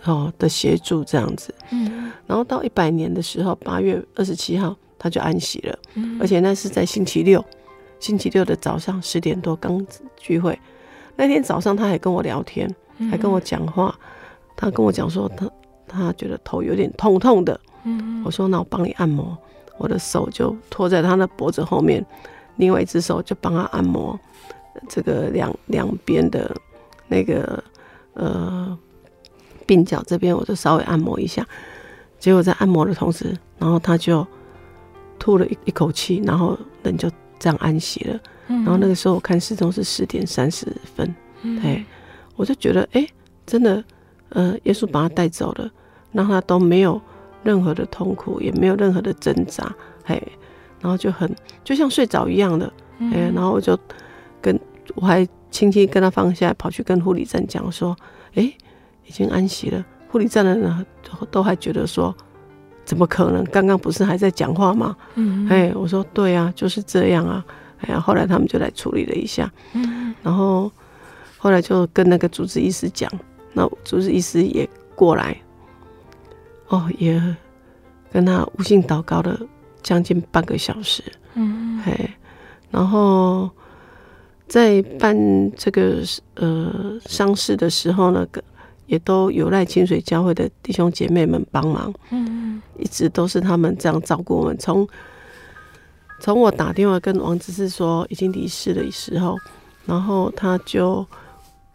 [0.06, 7.44] 哦的协助这样子，嗯，然后到一百年的时候，八月二十七号他就安息了，嗯，而且那是在星期六，
[8.00, 9.86] 星期六的早上十点多刚
[10.18, 10.60] 聚会，
[11.16, 12.70] 那天早上他还跟我聊天，
[13.10, 13.98] 还跟我讲话，
[14.58, 15.50] 他跟我讲说他
[15.88, 19.38] 他觉得头有点痛痛的，嗯，我说那我帮你按摩，
[19.78, 22.06] 我的手就托在他的脖子后面，
[22.58, 24.20] 另外一只手就帮他按摩
[24.90, 26.54] 这个两两边的
[27.08, 27.64] 那个
[28.16, 28.78] 呃。
[29.68, 31.46] 鬓角这边，我就稍微按摩一下，
[32.20, 34.26] 结果在按摩的同时，然后他就
[35.20, 38.20] 吐了一一口气，然后人就这样安息了。
[38.48, 41.16] 然后那个时候我看时钟是十点三十分，
[41.64, 41.84] 哎，
[42.36, 43.08] 我就觉得哎，
[43.46, 43.84] 真的，
[44.30, 45.72] 呃，耶稣把他带走了，
[46.12, 47.02] 让他都没有
[47.42, 49.74] 任何的痛苦，也没有任何的挣扎，
[50.04, 50.22] 嘿，
[50.82, 53.80] 然后就很就像睡着一样的，哎，然后我就
[54.42, 54.60] 跟
[54.96, 57.96] 我还轻轻跟他放下，跑去跟护理站讲说，
[58.36, 58.54] 哎，
[59.06, 59.84] 已经安息了。
[60.10, 60.86] 护理站的人
[61.32, 62.16] 都还觉得说，
[62.86, 63.44] 怎么可能？
[63.46, 64.96] 刚刚不是还在讲话吗？
[65.16, 67.44] 嗯，哎，我说对啊，就是这样啊。
[67.80, 70.72] 哎呀，后来他们就来处理了一下，嗯，然后
[71.38, 73.12] 后来就跟那个主治医师讲。
[73.54, 75.36] 那主治医师也过来，
[76.70, 77.22] 哦，也
[78.12, 79.40] 跟他无性祷告了
[79.82, 81.04] 将近半个小时，
[81.36, 82.18] 嗯，哎，
[82.72, 83.50] 然后
[84.48, 85.16] 在办
[85.56, 85.98] 这个
[86.36, 88.26] 呃丧事的时候呢，
[88.86, 94.58] 也都有赖清水教会的弟兄姐妹们帮忙，嗯，一直都是他们这样照顾我们。
[94.58, 94.88] 从
[96.20, 99.38] 从我打电话跟王执事说已经离世的时候，
[99.86, 101.06] 然后他就。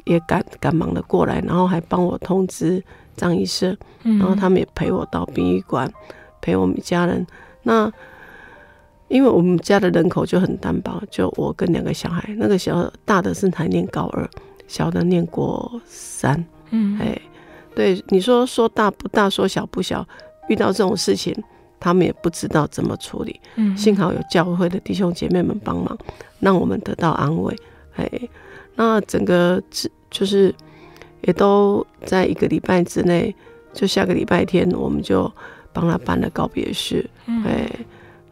[0.04, 2.82] 也赶赶忙的过来，然后还帮我通知
[3.14, 5.92] 张医生，然后他们也陪我到殡仪馆，
[6.40, 7.26] 陪我们家人。
[7.62, 7.92] 那
[9.08, 14.26] 因为我们家的人口就很单薄，就我跟两个小孩，那个小大的是还念高二，
[14.66, 16.42] 小的念国三。
[16.70, 17.20] 嗯，哎，
[17.74, 20.06] 对，你说说大不大，说小不小，
[20.48, 21.34] 遇到这种事情，
[21.80, 23.40] 他们也不知道怎么处理。
[23.56, 25.96] 嗯，幸好有教会的弟兄姐妹们帮忙，
[26.40, 27.56] 让我们得到安慰。
[27.96, 28.10] 哎，
[28.74, 29.62] 那整个
[30.10, 30.54] 就是，
[31.22, 33.34] 也都在一个礼拜之内，
[33.72, 35.30] 就下个礼拜天，我们就
[35.72, 37.08] 帮他办了告别式。
[37.26, 37.68] 嗯，哎，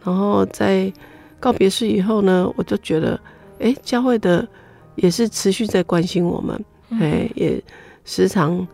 [0.05, 0.92] 然后在
[1.40, 3.20] 告别式以后呢，我就觉得，
[3.59, 4.46] 哎，教会的
[4.94, 6.64] 也是持续在关心我们，
[7.01, 7.62] 哎，也
[8.06, 8.66] 时常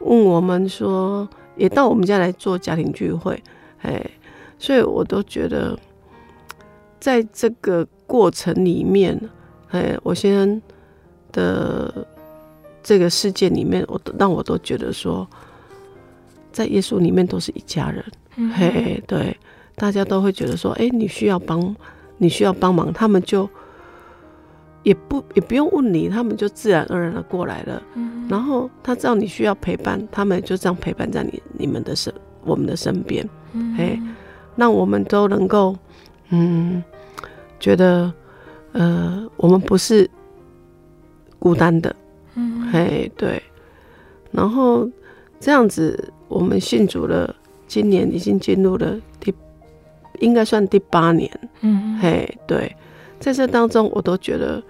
[0.00, 1.26] 问我们说，
[1.56, 3.42] 也到我们家来做家庭聚会，
[3.80, 4.04] 哎，
[4.58, 5.78] 所以我都觉得，
[7.00, 9.18] 在这个过程里面，
[9.70, 10.62] 哎，我先生
[11.32, 12.06] 的。
[12.82, 15.28] 这个世界里面，我都让我都觉得说，
[16.50, 18.02] 在耶稣里面都是一家人。
[18.36, 19.36] 嗯、嘿，对，
[19.76, 21.76] 大家都会觉得说，哎，你需要帮，
[22.16, 23.46] 你需要帮忙，他们就
[24.82, 27.82] 也不也不用问你，他们就自然而然的过来了。
[27.94, 32.12] 嗯、然后他知道你需要陪伴，他们就这样陪伴在你你们的身
[32.44, 33.28] 我们的身边。
[33.52, 34.00] 嗯、嘿，
[34.56, 35.76] 让我们都能够，
[36.30, 36.82] 嗯，
[37.58, 38.12] 觉得，
[38.72, 40.08] 呃，我们不是
[41.38, 41.94] 孤单的。
[42.34, 43.42] 嗯，嘿，对，
[44.30, 44.88] 然后
[45.40, 47.34] 这样子，我们信主了，
[47.66, 49.34] 今年已经进入了第，
[50.20, 51.28] 应该算第八年。
[51.62, 52.74] 嗯，嘿，对，
[53.20, 54.62] 在这当中，我都觉得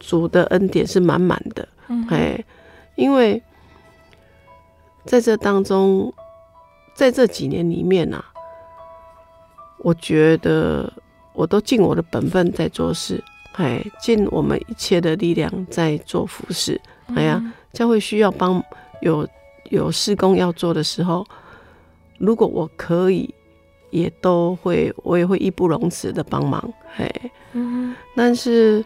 [0.00, 1.68] 主的恩典是满满的。
[1.88, 2.44] 嗯，嘿，
[2.96, 3.40] 因为
[5.04, 6.12] 在这当中，
[6.94, 8.24] 在这几年里面呐、啊，
[9.78, 10.90] 我觉得
[11.34, 13.22] 我都尽我的本分在做事。
[13.52, 16.80] 哎，尽我们一切的力量在做服事。
[17.14, 18.64] 哎呀，教会需要帮，
[19.02, 19.28] 有
[19.64, 21.26] 有事工要做的时候，
[22.18, 23.34] 如果我可以，
[23.92, 26.72] 也都会，我也会义不容辞的帮忙。
[26.96, 27.08] 嘿，
[27.52, 28.84] 嗯，但是，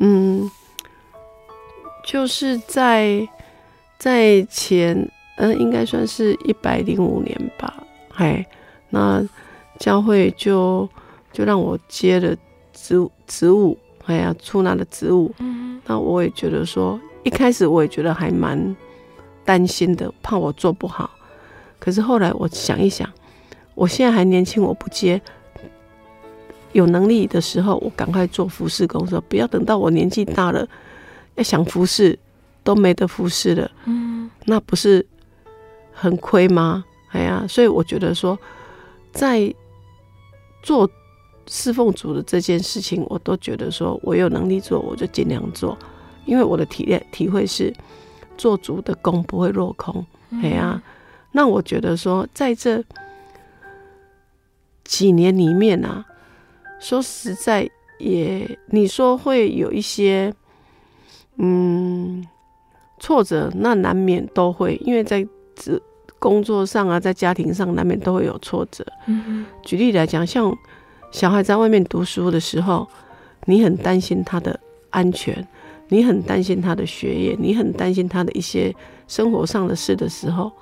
[0.00, 0.50] 嗯，
[2.04, 3.26] 就是在
[3.98, 4.94] 在前，
[5.38, 7.82] 嗯、呃，应该算是一百零五年吧。
[8.10, 8.44] 嘿，
[8.90, 9.24] 那
[9.78, 10.86] 教会就
[11.32, 12.36] 就让我接了
[12.74, 13.78] 职职务。
[14.06, 18.76] 哎呀，出纳的职务，嗯，那我也觉得说，一开始我也觉得还蛮
[19.44, 21.10] 担心的，怕我做不好。
[21.78, 23.08] 可是后来我想一想，
[23.78, 25.20] 我现在还年轻，我不接，
[26.72, 30.66] 有能力的时候，我赶快做服侍工作，不要等到我年纪大了，
[31.36, 32.18] 要想服侍
[32.64, 35.06] 都没得服侍了，嗯，那不是
[35.92, 36.84] 很亏吗？
[37.12, 38.38] 哎呀，所以我觉得说，
[39.12, 39.54] 在
[40.62, 40.90] 做。
[41.50, 45.74] 侍奉主的这件事情，我都觉得说，我有能力做，我就尽量做，
[46.26, 47.72] 因为我的体验体会是，
[48.36, 50.04] 做主的功不会落空。
[50.42, 50.82] 哎呀、啊，
[51.32, 52.84] 那我觉得说，在这
[54.88, 56.02] 几年里面啊，
[56.80, 57.68] 说实在
[57.98, 60.32] 也，你说会有一些
[61.36, 62.26] 嗯
[62.98, 65.24] 挫折，那难免都会，因为在
[65.54, 65.78] 这
[66.18, 68.82] 工作上啊，在家庭上难免都会有挫折。
[69.06, 70.56] 嗯，举例来讲，像。
[71.10, 72.86] 小孩在外面读书的时候，
[73.46, 74.60] 你很担心他的
[74.90, 75.48] 安全，
[75.88, 78.74] 你很担心他的学业，你很担心他的一些
[79.06, 80.52] 生活上的事的时候，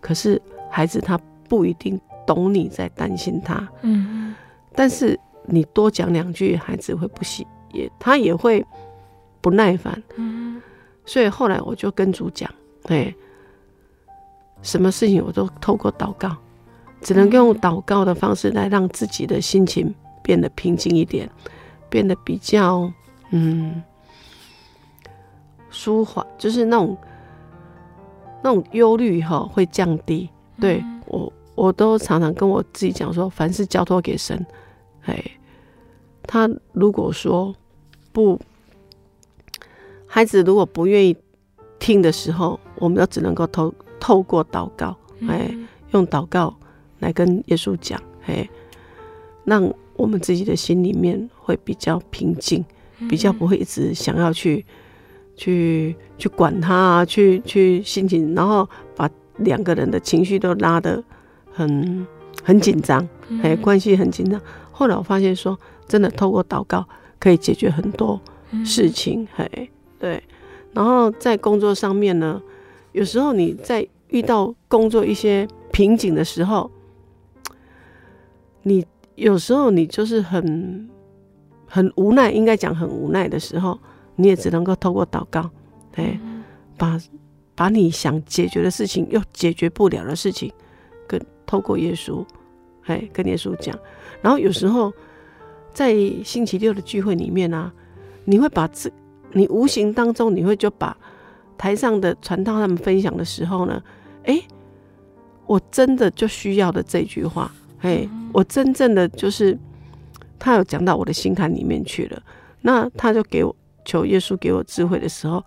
[0.00, 1.16] 可是孩子他
[1.48, 4.34] 不一定懂你在担心他，嗯，
[4.74, 8.64] 但是你多讲两句，孩子会不喜，也他也会
[9.40, 10.60] 不耐烦，嗯，
[11.04, 12.50] 所以后来我就跟主讲，
[12.84, 13.14] 对，
[14.62, 16.36] 什么事情我都透过祷告。
[17.02, 21.30] 只能用祷告的方式来让自己的心情变得平静一点，
[21.88, 22.90] 变得比较
[23.30, 23.80] 嗯
[25.70, 26.96] 舒缓，就是那种
[28.42, 30.28] 那种忧虑哈会降低。
[30.58, 34.46] 对我，我都常常跟我自己讲说，凡事交托给神。
[35.06, 35.20] 哎，
[36.22, 37.52] 他如果说
[38.12, 38.38] 不，
[40.06, 41.16] 孩子如果不愿意
[41.78, 44.96] 听的时候，我们都只能够透透过祷告，
[45.28, 45.52] 哎，
[45.92, 46.54] 用祷告
[46.98, 48.48] 来跟耶稣讲，哎，
[49.44, 52.64] 让我们自己的心里面会比较平静，
[53.08, 54.64] 比较不会一直想要去
[55.36, 61.02] 去去管他，啊去去心情，然后把两个人的情绪都拉得
[61.56, 62.06] 很
[62.44, 63.08] 很紧张，
[63.42, 64.38] 哎，关系很紧张。
[64.70, 66.86] 后来我发现说，真的透过祷告
[67.18, 68.20] 可以解决很多
[68.62, 70.22] 事情，嘿，对。
[70.74, 72.40] 然后在工作上面呢，
[72.92, 76.70] 有时候你在遇到工作一些瓶颈的时候，
[78.64, 78.84] 你
[79.14, 80.86] 有时候你就是很
[81.66, 83.78] 很无奈，应该讲很无奈的时候，
[84.16, 85.48] 你也只能够透过祷告，
[85.94, 86.20] 哎，
[86.76, 87.00] 把
[87.54, 90.65] 把你想解决的事情又解决不了的事情，跟
[91.46, 92.24] 透过耶稣，
[92.84, 93.78] 哎，跟耶稣讲。
[94.20, 94.92] 然后有时候
[95.72, 95.94] 在
[96.24, 97.72] 星期六的聚会里面啊，
[98.24, 98.90] 你会把这。
[99.32, 100.96] 你无形当中，你会就把
[101.58, 103.82] 台上的传道他们分享的时候呢，
[104.24, 104.40] 哎，
[105.44, 109.58] 我真的就需要的这句话，哎，我真正的就是
[110.38, 112.22] 他有讲到我的心坎里面去了。
[112.62, 115.44] 那他就给我求耶稣给我智慧的时候，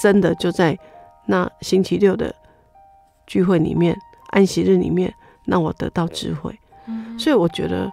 [0.00, 0.78] 真的就在
[1.26, 2.34] 那星期六的
[3.26, 3.94] 聚会里面，
[4.28, 5.12] 安息日里面，
[5.46, 6.58] 让我得到智慧。
[7.18, 7.90] 所以我觉得，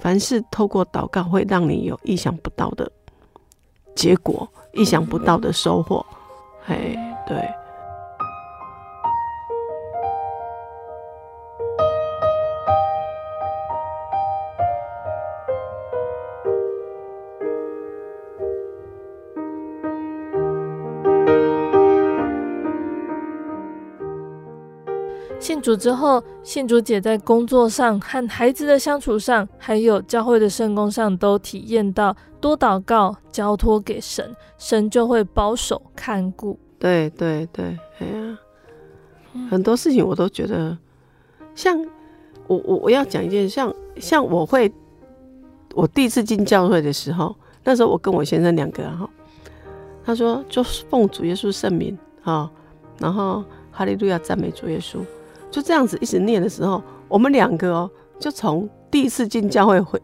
[0.00, 2.90] 凡是透过祷告，会让你有意想不到的
[3.94, 4.48] 结果。
[4.72, 6.06] 意想不到的收获，
[6.64, 6.96] 嘿，
[7.26, 7.59] 对。
[25.40, 36.58] 信主之后，信主姐在工作上和孩子的相处上，还有教会的圣工上，都体验到多祷告、交托给神，神就会保守看顾。
[36.78, 38.38] 对对对，哎呀，
[39.50, 40.76] 很多事情我都觉得，
[41.54, 41.82] 像
[42.46, 44.70] 我我我要讲一件，像像我会，
[45.74, 47.34] 我第一次进教会的时候，
[47.64, 49.08] 那时候我跟我先生两个哈，
[50.04, 52.50] 他说就奉主耶稣圣名哈，
[52.98, 54.98] 然后哈利路亚赞美主耶稣。
[55.50, 60.00] 就这样子一直念的时候，我们两个哦，就从第一次进教会回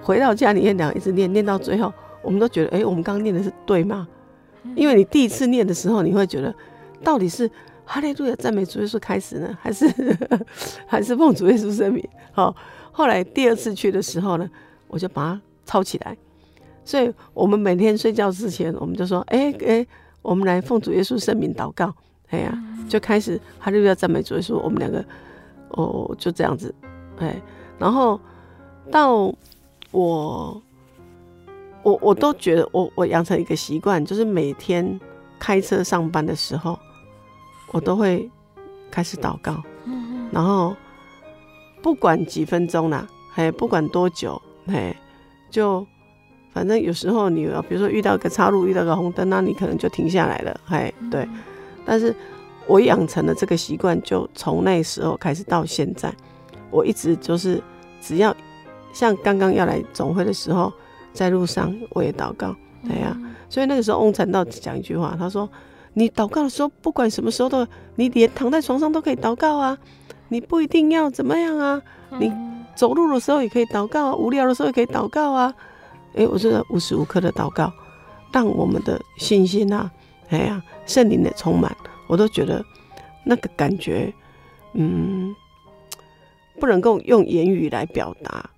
[0.00, 1.92] 回到家里面，两个一直念念到最后，
[2.22, 4.06] 我们都觉得，哎、欸，我们刚刚念的是对吗？
[4.76, 6.54] 因为你第一次念的时候，你会觉得
[7.02, 7.50] 到底是
[7.84, 9.86] 哈利路亚赞美主耶稣开始呢， 还是
[10.86, 12.02] 还是奉主耶稣圣名？
[12.32, 12.54] 好，
[12.92, 14.48] 后来第二次去的时候呢，
[14.88, 16.16] 我就把它抄起来。
[16.84, 19.88] 所以我们每天睡觉之前，我们就说，哎、欸、哎、欸，
[20.22, 21.94] 我们来奉主耶稣圣名祷告。
[22.30, 22.58] 哎呀，
[22.88, 25.04] 就开始哈利路亚赞美主耶稣，我们两个
[25.68, 26.74] 哦就这样子，
[27.18, 27.40] 哎，
[27.78, 28.18] 然后
[28.90, 29.32] 到
[29.92, 30.62] 我
[31.82, 34.98] 我我都觉得我我养成一个习惯，就是每天
[35.38, 36.76] 开车上班的时候，
[37.72, 38.28] 我都会
[38.90, 39.62] 开始祷告，
[40.32, 40.74] 然后
[41.82, 43.06] 不管几分钟啦，
[43.36, 44.96] 哎，不管多久，哎，
[45.50, 45.86] 就
[46.52, 51.28] 反正有时候你比如说遇到个岔路，遇到个红灯，那你可能就停下来了，哎，对。
[51.84, 52.14] 但是
[52.66, 56.12] 我养成了这个习惯，就从那时候开始到现在，
[56.70, 57.62] 我一直就是
[58.00, 58.34] 只要
[58.92, 60.72] 像刚刚要来总会的时候，
[61.12, 62.54] 在路上我也祷告，
[62.86, 63.20] 对呀、啊。
[63.48, 65.48] 所以那个时候翁禅道讲一句话，他说
[65.94, 67.66] ：“你祷告的时候，不管什么时候都，
[67.96, 69.78] 你连躺在床上都可以祷告啊，
[70.28, 71.80] 你不一定要怎么样啊，
[72.18, 72.32] 你
[72.74, 75.54] 走路的时候也可以祷告啊，无聊的时候也可以祷告啊。”
[76.16, 77.72] 哎，我觉得无时无刻的祷告，
[78.32, 79.90] 让我们的信心啊。
[80.30, 82.64] 哎呀，圣灵的充满，我都觉得
[83.24, 84.12] 那个感觉，
[84.72, 85.34] 嗯，
[86.58, 88.50] 不能够用言语来表达，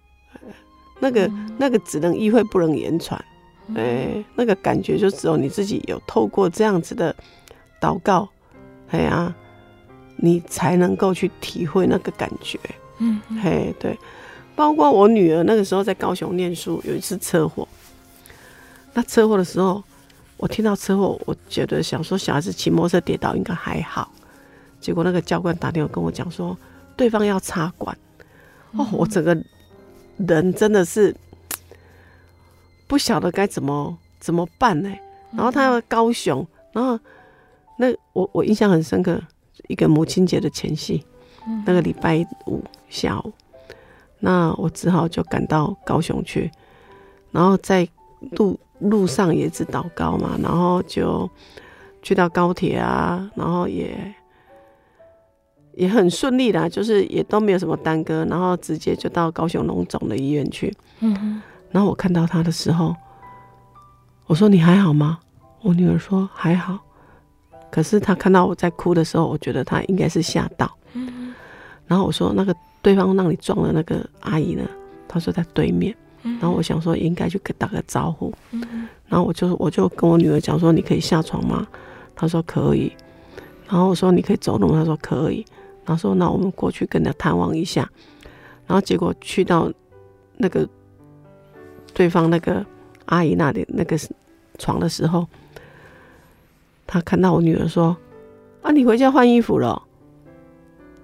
[1.01, 3.23] 那个那个只能意会不能言传，
[3.75, 7.15] 哎，那个感觉就只有你自己有透过这样子的
[7.81, 8.29] 祷告，
[8.91, 9.35] 哎呀，
[10.17, 12.59] 你才能够去体会那个感觉，
[12.99, 13.99] 嗯，嘿，对，
[14.55, 17.67] 包括我女儿那个时候在高雄念书，有一次车祸，
[18.95, 19.83] 那车祸的时候。
[20.39, 24.11] 我听到车祸，我觉得想说小孩子骑摩托车跌倒应该还好，
[24.81, 26.57] 结果那个教官打电话跟我讲说，
[26.95, 27.97] 对方要插管，
[28.73, 29.35] 哦，我整个
[30.19, 31.17] 人真的是
[32.87, 34.95] 不晓得该怎么怎么办呢？
[35.33, 37.01] 然后他要高雄，然后
[37.79, 39.19] 那我我印象很深刻，
[39.69, 41.03] 一个母亲节的前夕，
[41.65, 43.33] 那个礼拜五下午，
[44.21, 46.51] 那我只好就赶到高雄去，
[47.31, 47.89] 然后在
[48.33, 48.61] 路。
[48.81, 51.29] 路上也是祷告嘛，然后就
[52.03, 54.15] 去到高铁啊，然后也
[55.75, 60.75] 也很顺利啦，就是也都没有什么耽搁，然后直接就到高雄龙总的医院去。
[61.01, 62.95] 嗯哼，然后我看到他的时候，
[64.27, 65.19] 我说你还好吗？
[65.63, 66.79] 我女儿说还好，
[67.71, 70.71] 可是她看到我在哭的时候，我觉得她应该是吓到。
[70.93, 71.35] 嗯哼，
[71.87, 74.63] 然后我说那个对方让你撞的那个阿姨呢？
[75.09, 75.95] 她说在对面。
[76.41, 78.33] 然后我想说应该去给打个招呼。
[78.51, 81.67] 嗯，然后我就我就跟我女儿讲说，你可以下床吗？
[82.15, 82.93] 她说可以，
[83.69, 85.45] 然后我说你可以走路，她说可以，
[85.85, 87.89] 然后说那我们过去跟他探望一下，
[88.67, 89.73] 然后结果去到
[90.37, 90.69] 那个
[91.95, 92.65] 对方那个
[93.07, 93.97] 阿姨那里那个
[94.59, 95.27] 床的时候，
[96.87, 97.97] 他看到我女儿说
[98.63, 99.83] ：“啊，你回家换衣服了？”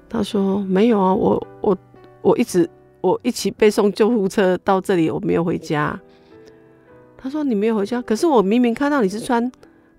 [0.09, 1.77] 他说：“没有啊，我我
[2.21, 2.69] 我一直
[3.03, 6.01] 我一起被送救护车到这里，我没有回家。”
[7.19, 9.53] 他说：“你没有回家，可是我明明看到你是穿。”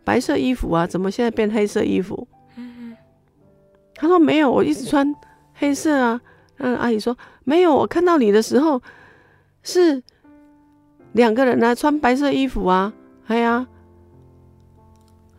[0.06, 2.28] 白色衣服啊，怎么现在变黑色衣服？
[3.96, 5.16] 他说没有，我一直穿
[5.54, 6.20] 黑色啊。
[6.58, 8.82] 嗯，阿姨说没有，我看到你的时候
[9.62, 10.04] 是
[11.14, 12.92] 两个人来穿白色衣服啊。
[13.28, 13.66] 哎呀，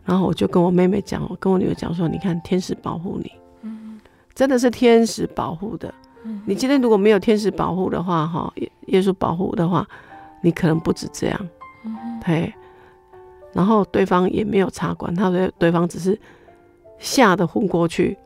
[0.03, 3.31] 然后我就跟我妹妹讲，我跟我女儿讲说，你看天使保护你，
[4.33, 5.93] 真的是天使保护的。
[6.25, 8.51] 嗯，你今天如果没有天使保护的话，哈，
[8.87, 9.87] 耶稣保护的话，
[10.41, 11.49] 你可能不止这样。
[11.85, 12.53] 嗯，嘿。
[13.53, 16.19] 然后对方也没有插管，他说对方只是
[16.99, 18.17] 吓得昏过去，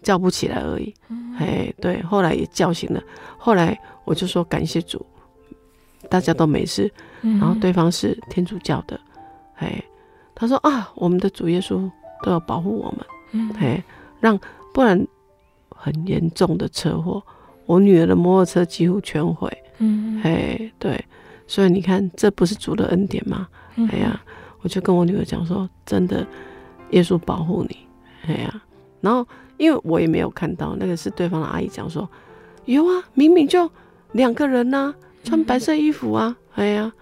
[0.00, 0.94] 叫不起来而已。
[1.38, 3.02] 哎，对，后来也叫醒了。
[3.36, 5.04] 后来我就说感谢主，
[6.08, 6.88] 大家都没事。
[7.20, 9.00] 然后对方是天主教的，
[9.56, 9.82] 哎，
[10.36, 11.90] 他说啊，我们的主耶稣
[12.22, 12.94] 都要保护我
[13.32, 13.82] 们，哎，
[14.20, 14.38] 让
[14.72, 15.04] 不然
[15.80, 17.22] 很严重的车祸，
[17.64, 19.50] 我女儿的摩托车几乎全毁。
[19.78, 21.02] 嗯，哎，对，
[21.46, 23.48] 所以你看，这不是主的恩典吗？
[23.90, 24.20] 哎呀。
[24.62, 26.26] 我就跟我女儿讲说：“真的，
[26.90, 27.78] 耶稣保护你，
[28.26, 28.62] 哎呀。”
[29.00, 29.26] 然后
[29.56, 32.06] 因为我也没有看到，那个是对方的阿姨讲说
[32.66, 33.70] ：“有啊，明明就
[34.12, 36.92] 两个人呐、啊，穿白色衣服啊，哎呀。”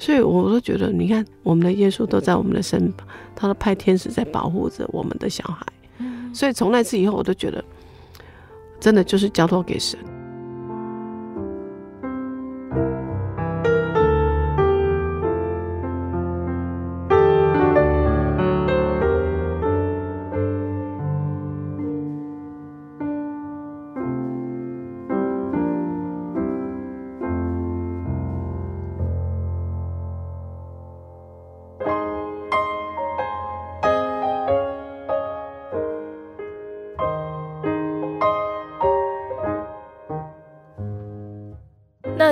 [0.00, 3.06] 所以我都觉得，你看我们的耶稣都在我们的身旁，
[3.36, 5.66] 他都派天使在保护着我们的小孩。
[6.32, 7.62] 所以从那次以后，我都觉得，
[8.82, 9.96] 真的就是交托给神。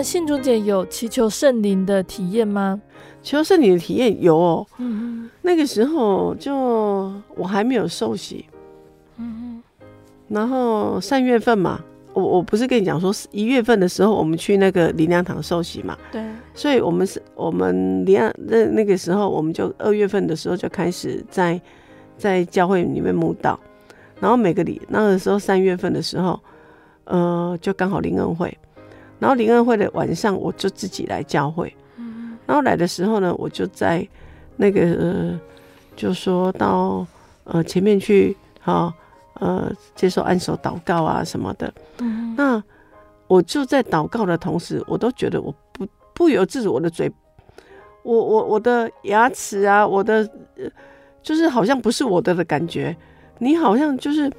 [0.02, 2.80] 信主姐有祈求圣灵的体验吗？
[3.22, 4.66] 祈求圣灵的体验有哦。
[4.78, 5.30] 嗯嗯。
[5.42, 6.54] 那个时候就
[7.36, 8.44] 我还没有受洗。
[9.16, 9.62] 嗯嗯。
[10.28, 11.80] 然后三月份嘛，
[12.14, 15.96] 我我不是跟你讲说一月份的时候我们去那个灵粮堂受洗嘛？
[16.12, 16.24] 对。
[16.54, 21.60] 所以我们是我们灵粮那那个时候我们就二月份的时候就开始在
[22.16, 23.58] 在教会里面慕道，
[24.20, 26.38] 然后每个礼那个时候三月份的时候，
[27.04, 28.56] 呃，就刚好灵恩会。
[29.20, 31.72] 然后灵恩会的晚上，我就自己来教会。
[32.46, 34.04] 然后来的时候呢，我就在
[34.56, 35.40] 那个，呃、
[35.94, 37.06] 就说到
[37.44, 38.92] 呃前面去，哈，
[39.34, 41.72] 呃接受按手祷告啊什么的。
[42.34, 42.60] 那
[43.28, 47.12] 我就在祷告的同时，我都觉得我不不由自主，我的嘴，
[48.02, 50.28] 我我我的牙齿啊，我的
[51.22, 52.96] 就是好像不是我的的感觉。
[53.38, 54.32] 你好像就是。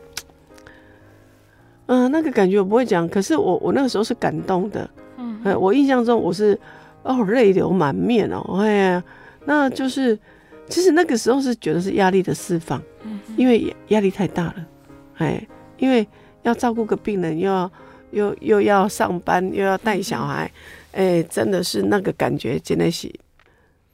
[1.92, 6.58] 嗯、呃，那个感觉我不会讲，可是我我那个时候是感动的，嗯，我印象中我是
[7.04, 9.04] 哦泪流满面哦，哎呀，
[9.44, 10.18] 那就是
[10.70, 14.66] 其实那个时候是觉得是压力的释放，嗯，因为压力太大了，
[15.18, 15.46] 哎，
[15.80, 16.08] 因为
[16.44, 17.70] 要照顾个病人，又要
[18.12, 20.50] 又又要上班，又要带小孩，
[20.94, 23.14] 哎，真的是那个感觉真的是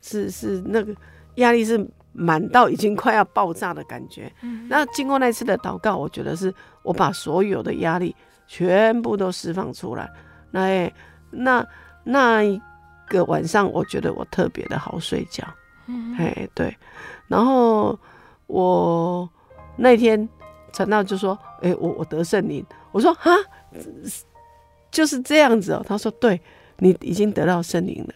[0.02, 0.94] 是是那个
[1.38, 1.84] 压力是。
[2.18, 4.32] 满到已经快要爆炸的感觉。
[4.68, 6.52] 那经过那次的祷告，我觉得是
[6.82, 8.16] 我把所有的压力
[8.48, 10.10] 全部都释放出来。
[10.50, 10.92] 那
[11.30, 11.66] 那
[12.04, 12.60] 那一
[13.08, 15.44] 个晚上，我觉得我特别的好睡觉。
[16.18, 16.76] 哎，对。
[17.28, 17.98] 然后
[18.48, 19.30] 我
[19.76, 20.28] 那天
[20.74, 23.32] 陈道就说：“哎，我我得圣灵。”我说：“哈，
[24.90, 26.42] 就是这样子哦。”他说：“对，
[26.78, 28.14] 你已经得到圣灵了。”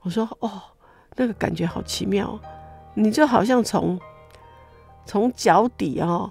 [0.00, 0.62] 我说：“哦，
[1.16, 2.40] 那个感觉好奇妙哦。”
[2.94, 3.98] 你就好像从
[5.06, 6.30] 从脚底哦，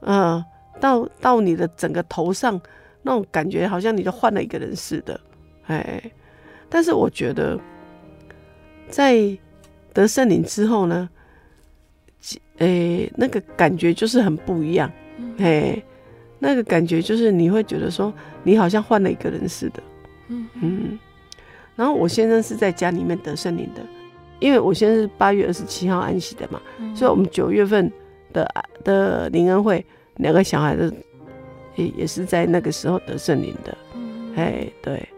[0.00, 0.44] 嗯，
[0.80, 2.60] 到到你的整个头上
[3.02, 5.20] 那种感觉，好像你就换了一个人似的，
[5.66, 6.02] 哎。
[6.68, 7.60] 但是我觉得，
[8.88, 9.14] 在
[9.92, 11.06] 得圣灵之后呢，
[12.58, 14.90] 诶，那个感觉就是很不一样，
[15.36, 15.82] 哎，
[16.38, 18.10] 那个感觉就是你会觉得说，
[18.42, 19.82] 你好像换了一个人似的，
[20.28, 20.98] 嗯嗯。
[21.76, 23.82] 然后我先生是在家里面得圣灵的，
[24.42, 26.60] 因为我现在是八月二十七号安息的嘛，
[26.94, 27.90] 所以我们九月份
[28.32, 28.46] 的
[28.82, 29.84] 的灵恩会，
[30.16, 30.92] 两个小孩子
[31.76, 33.78] 也也是在那个时候得圣灵的，
[34.34, 35.08] 哎，对，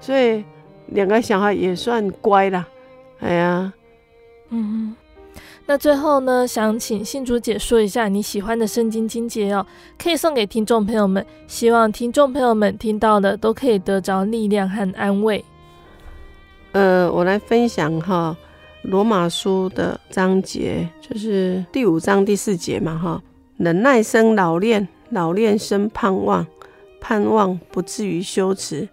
[0.00, 0.42] 所以
[0.86, 2.66] 两个小孩也算乖啦，
[3.20, 3.72] 哎呀，
[4.48, 4.96] 嗯。
[5.70, 9.66] 那最后呢，想请信主姐说一下你喜欢的圣经经节哦，
[10.02, 11.22] 可以送给听众朋友们。
[11.46, 15.44] 希望听众朋友们听到的都可以得着力量和安慰。
[16.72, 18.36] 呃，我来分享哈，
[18.82, 23.22] 罗马书的章节就是第五章第四节嘛哈，
[23.56, 26.46] 忍耐生老练，老练生盼望，
[27.00, 28.86] 盼望不至于羞耻，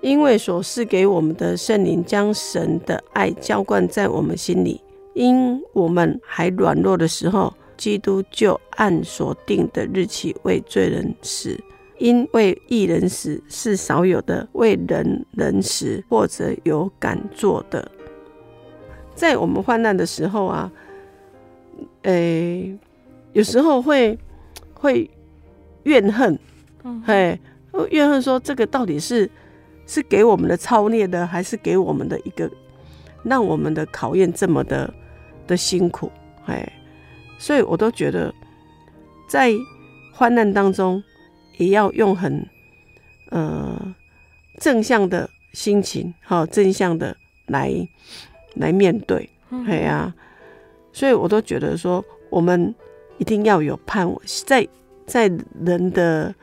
[0.00, 4.80] 因为所赐给我们的圣灵将神的爱浇灌在我们心里。
[5.14, 11.50] 因我们还软弱的时候，基督就按所定的日期为罪人死；
[11.98, 17.90] 因为一人死是少有的，为人人死或者有敢做的。
[19.14, 20.72] 在我们患难的时候啊，
[22.02, 22.78] 诶、欸，
[23.32, 24.18] 有时候会
[24.74, 25.08] 会
[25.84, 26.38] 怨恨，
[27.04, 27.38] 嘿，
[27.90, 29.30] 怨恨说这个到底是
[29.86, 32.50] 是给我们的操练的，还是给我们的一个
[33.22, 34.92] 让我们的考验这么的？
[35.44, 36.08] 的辛苦，
[36.46, 36.72] 哎，
[37.36, 38.32] 所以我都觉得，
[39.28, 39.52] 在
[40.14, 41.02] 患难当中，
[41.56, 42.46] 也要用很
[43.30, 43.94] 呃
[44.58, 47.72] 正向的心情，哈，正向的来
[48.54, 49.28] 来面对，
[49.66, 50.14] 哎呀、啊，
[50.92, 52.74] 所以我都觉得说，我们
[53.18, 54.66] 一定要有盼望，在
[55.06, 55.30] 在
[55.64, 56.34] 人的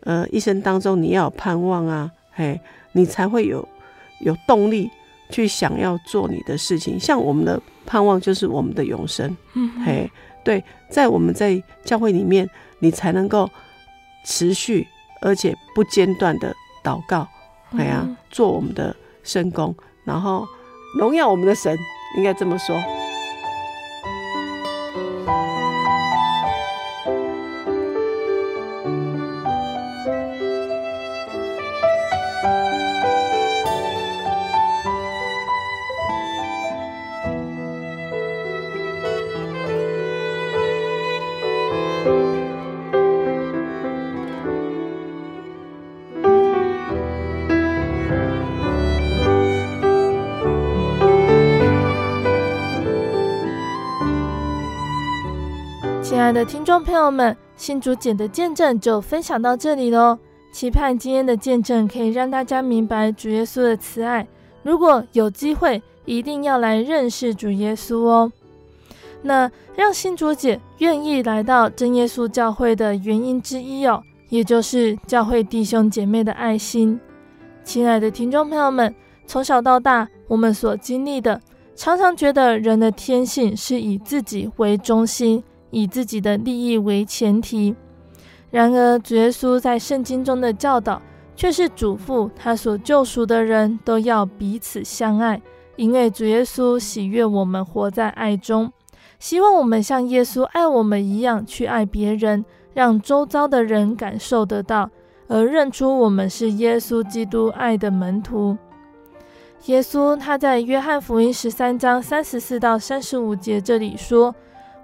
[0.00, 2.60] 呃一生当中，你要有盼望啊，嘿，
[2.92, 3.66] 你才会有
[4.20, 4.90] 有动力。
[5.30, 9.36] 去想要做你的事情，像我们的盼望就是我们的永生。
[9.52, 10.10] 嗯，嘿，
[10.42, 12.48] 对，在我们在教会里面，
[12.78, 13.46] 你才能够
[14.24, 14.86] 持续
[15.20, 16.54] 而且不间断的
[16.84, 17.26] 祷告，
[17.76, 20.46] 哎呀、啊，做我们的圣工，然后
[20.98, 21.76] 荣耀我们的神，
[22.16, 22.76] 应该这么说。
[56.38, 60.16] 的听众朋友们，新主姐的见证就分享到这里喽。
[60.52, 64.24] 期盼今天的见证可以让大家明白主耶稣的慈爱。
[64.62, 68.30] 如果有机会，一定要来认识主耶稣哦。
[69.20, 77.00] 那让新主姐愿意来到真耶稣教会的原因之一哦，也就是教会弟兄姐妹的爱心。
[77.64, 78.94] 亲爱的听众朋友们，
[79.26, 81.40] 从小到大，我们所经历的，
[81.74, 85.42] 常常觉得人的天性是以自己为中心。
[85.70, 87.74] 以自己的利益为前提，
[88.50, 91.02] 然而主耶稣在圣经中的教导
[91.36, 95.40] 却是嘱咐他所救赎的人都要彼此相爱，
[95.76, 98.72] 因为主耶稣喜悦我们活在爱中，
[99.18, 104.90] 希望我们像耶稣爱我们一样去爱别人，让周遭的人感受得到，
[105.28, 108.56] 而认出我们是耶稣基督爱的门徒。
[109.66, 114.34] 耶稣他在约翰福音十三章三十四到三十五节这里说。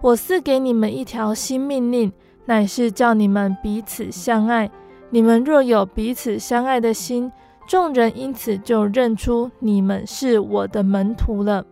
[0.05, 2.13] 我赐给你们一条新命令，
[2.45, 4.71] 乃是叫你们彼此相爱。
[5.09, 7.33] 你们若有彼此相爱的心，
[7.67, 11.65] 众人因此就认出你们是我的门徒了。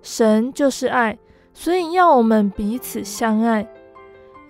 [0.00, 1.18] 神就是爱，
[1.52, 3.66] 所以要我们彼此相爱。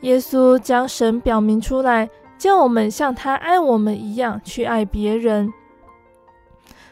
[0.02, 5.50] 耶稣将神表明出来，叫我们像他爱我们一样去爱别人。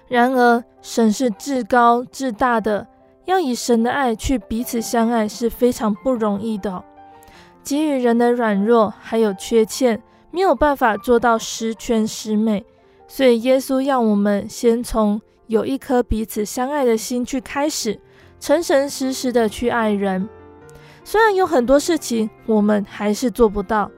[0.09, 2.87] 然而，神是至高至大的。
[3.31, 6.83] 要以神的爱去彼此相爱是非常不容易的，
[7.63, 10.03] 给予人的软弱还有缺陷，
[10.33, 12.65] 没有办法做到十全十美。
[13.07, 18.01] 所以耶稣要我们先从有一颗彼此相爱的心去开始，
[18.41, 20.29] 诚诚实实的去爱人。
[21.05, 23.91] 虽然有很多事情我们还是做不到，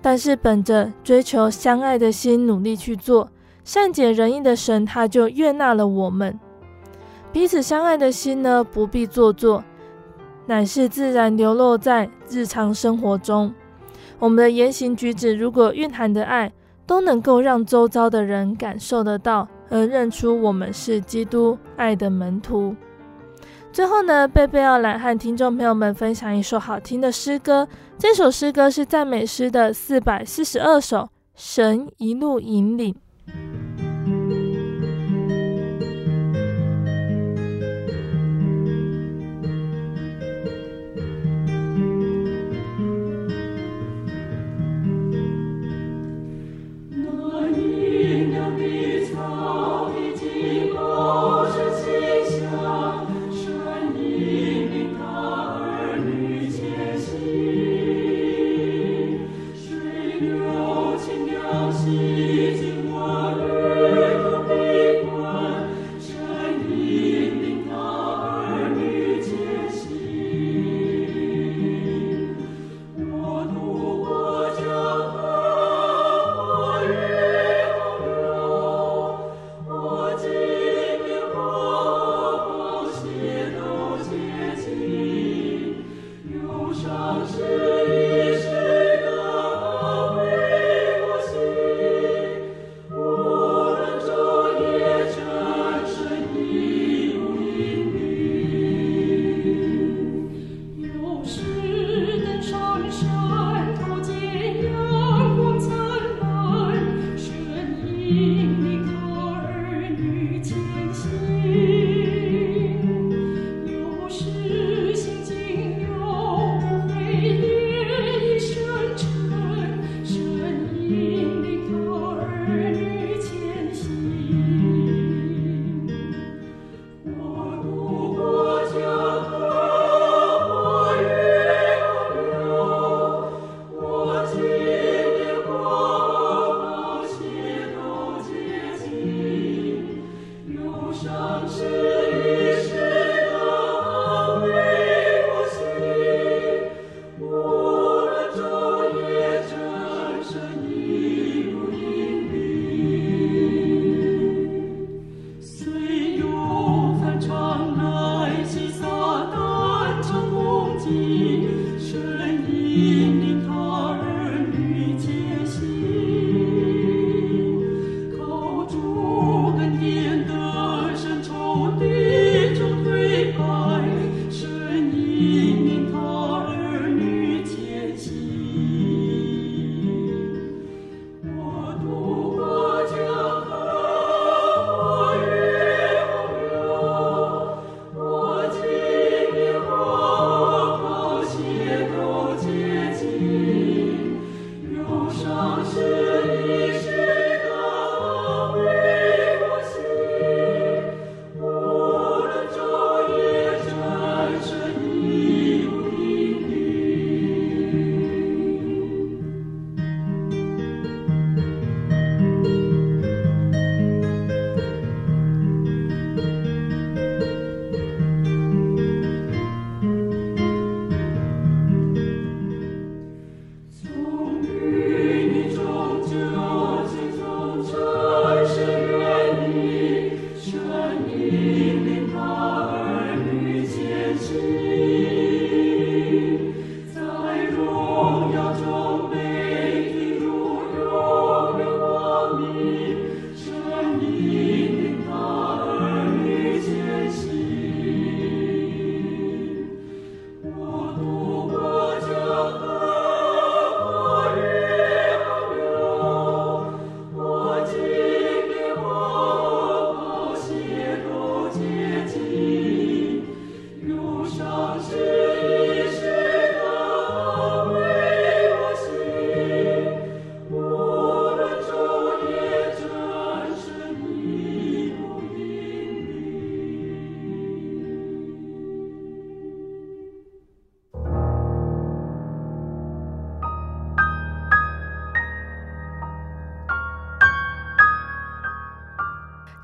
[0.00, 3.30] 但是本着追求相爱的心努力去做，
[3.64, 6.38] 善解人意的神他就悦纳了我们。
[7.34, 9.64] 彼此相爱的心呢，不必做作，
[10.46, 13.52] 乃是自然流露在日常生活中。
[14.20, 16.52] 我们的言行举止，如果蕴含的爱，
[16.86, 22.76] 都能够让周遭的人感受得到，而认出我们是基督爱的门徒。
[23.72, 27.66] 最后呢，贝贝要来和听众朋友们分享一首好听的诗歌。
[27.98, 30.98] 这首诗歌是赞美诗的四百四十二首，
[31.34, 32.94] 《神一路引领》。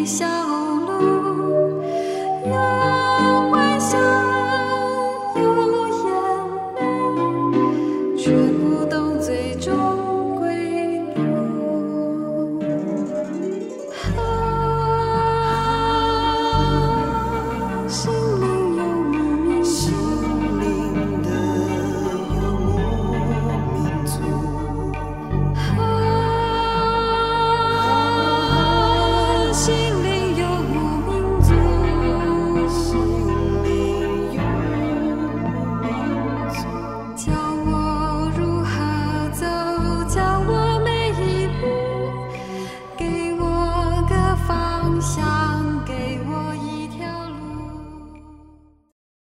[0.00, 0.49] 地小。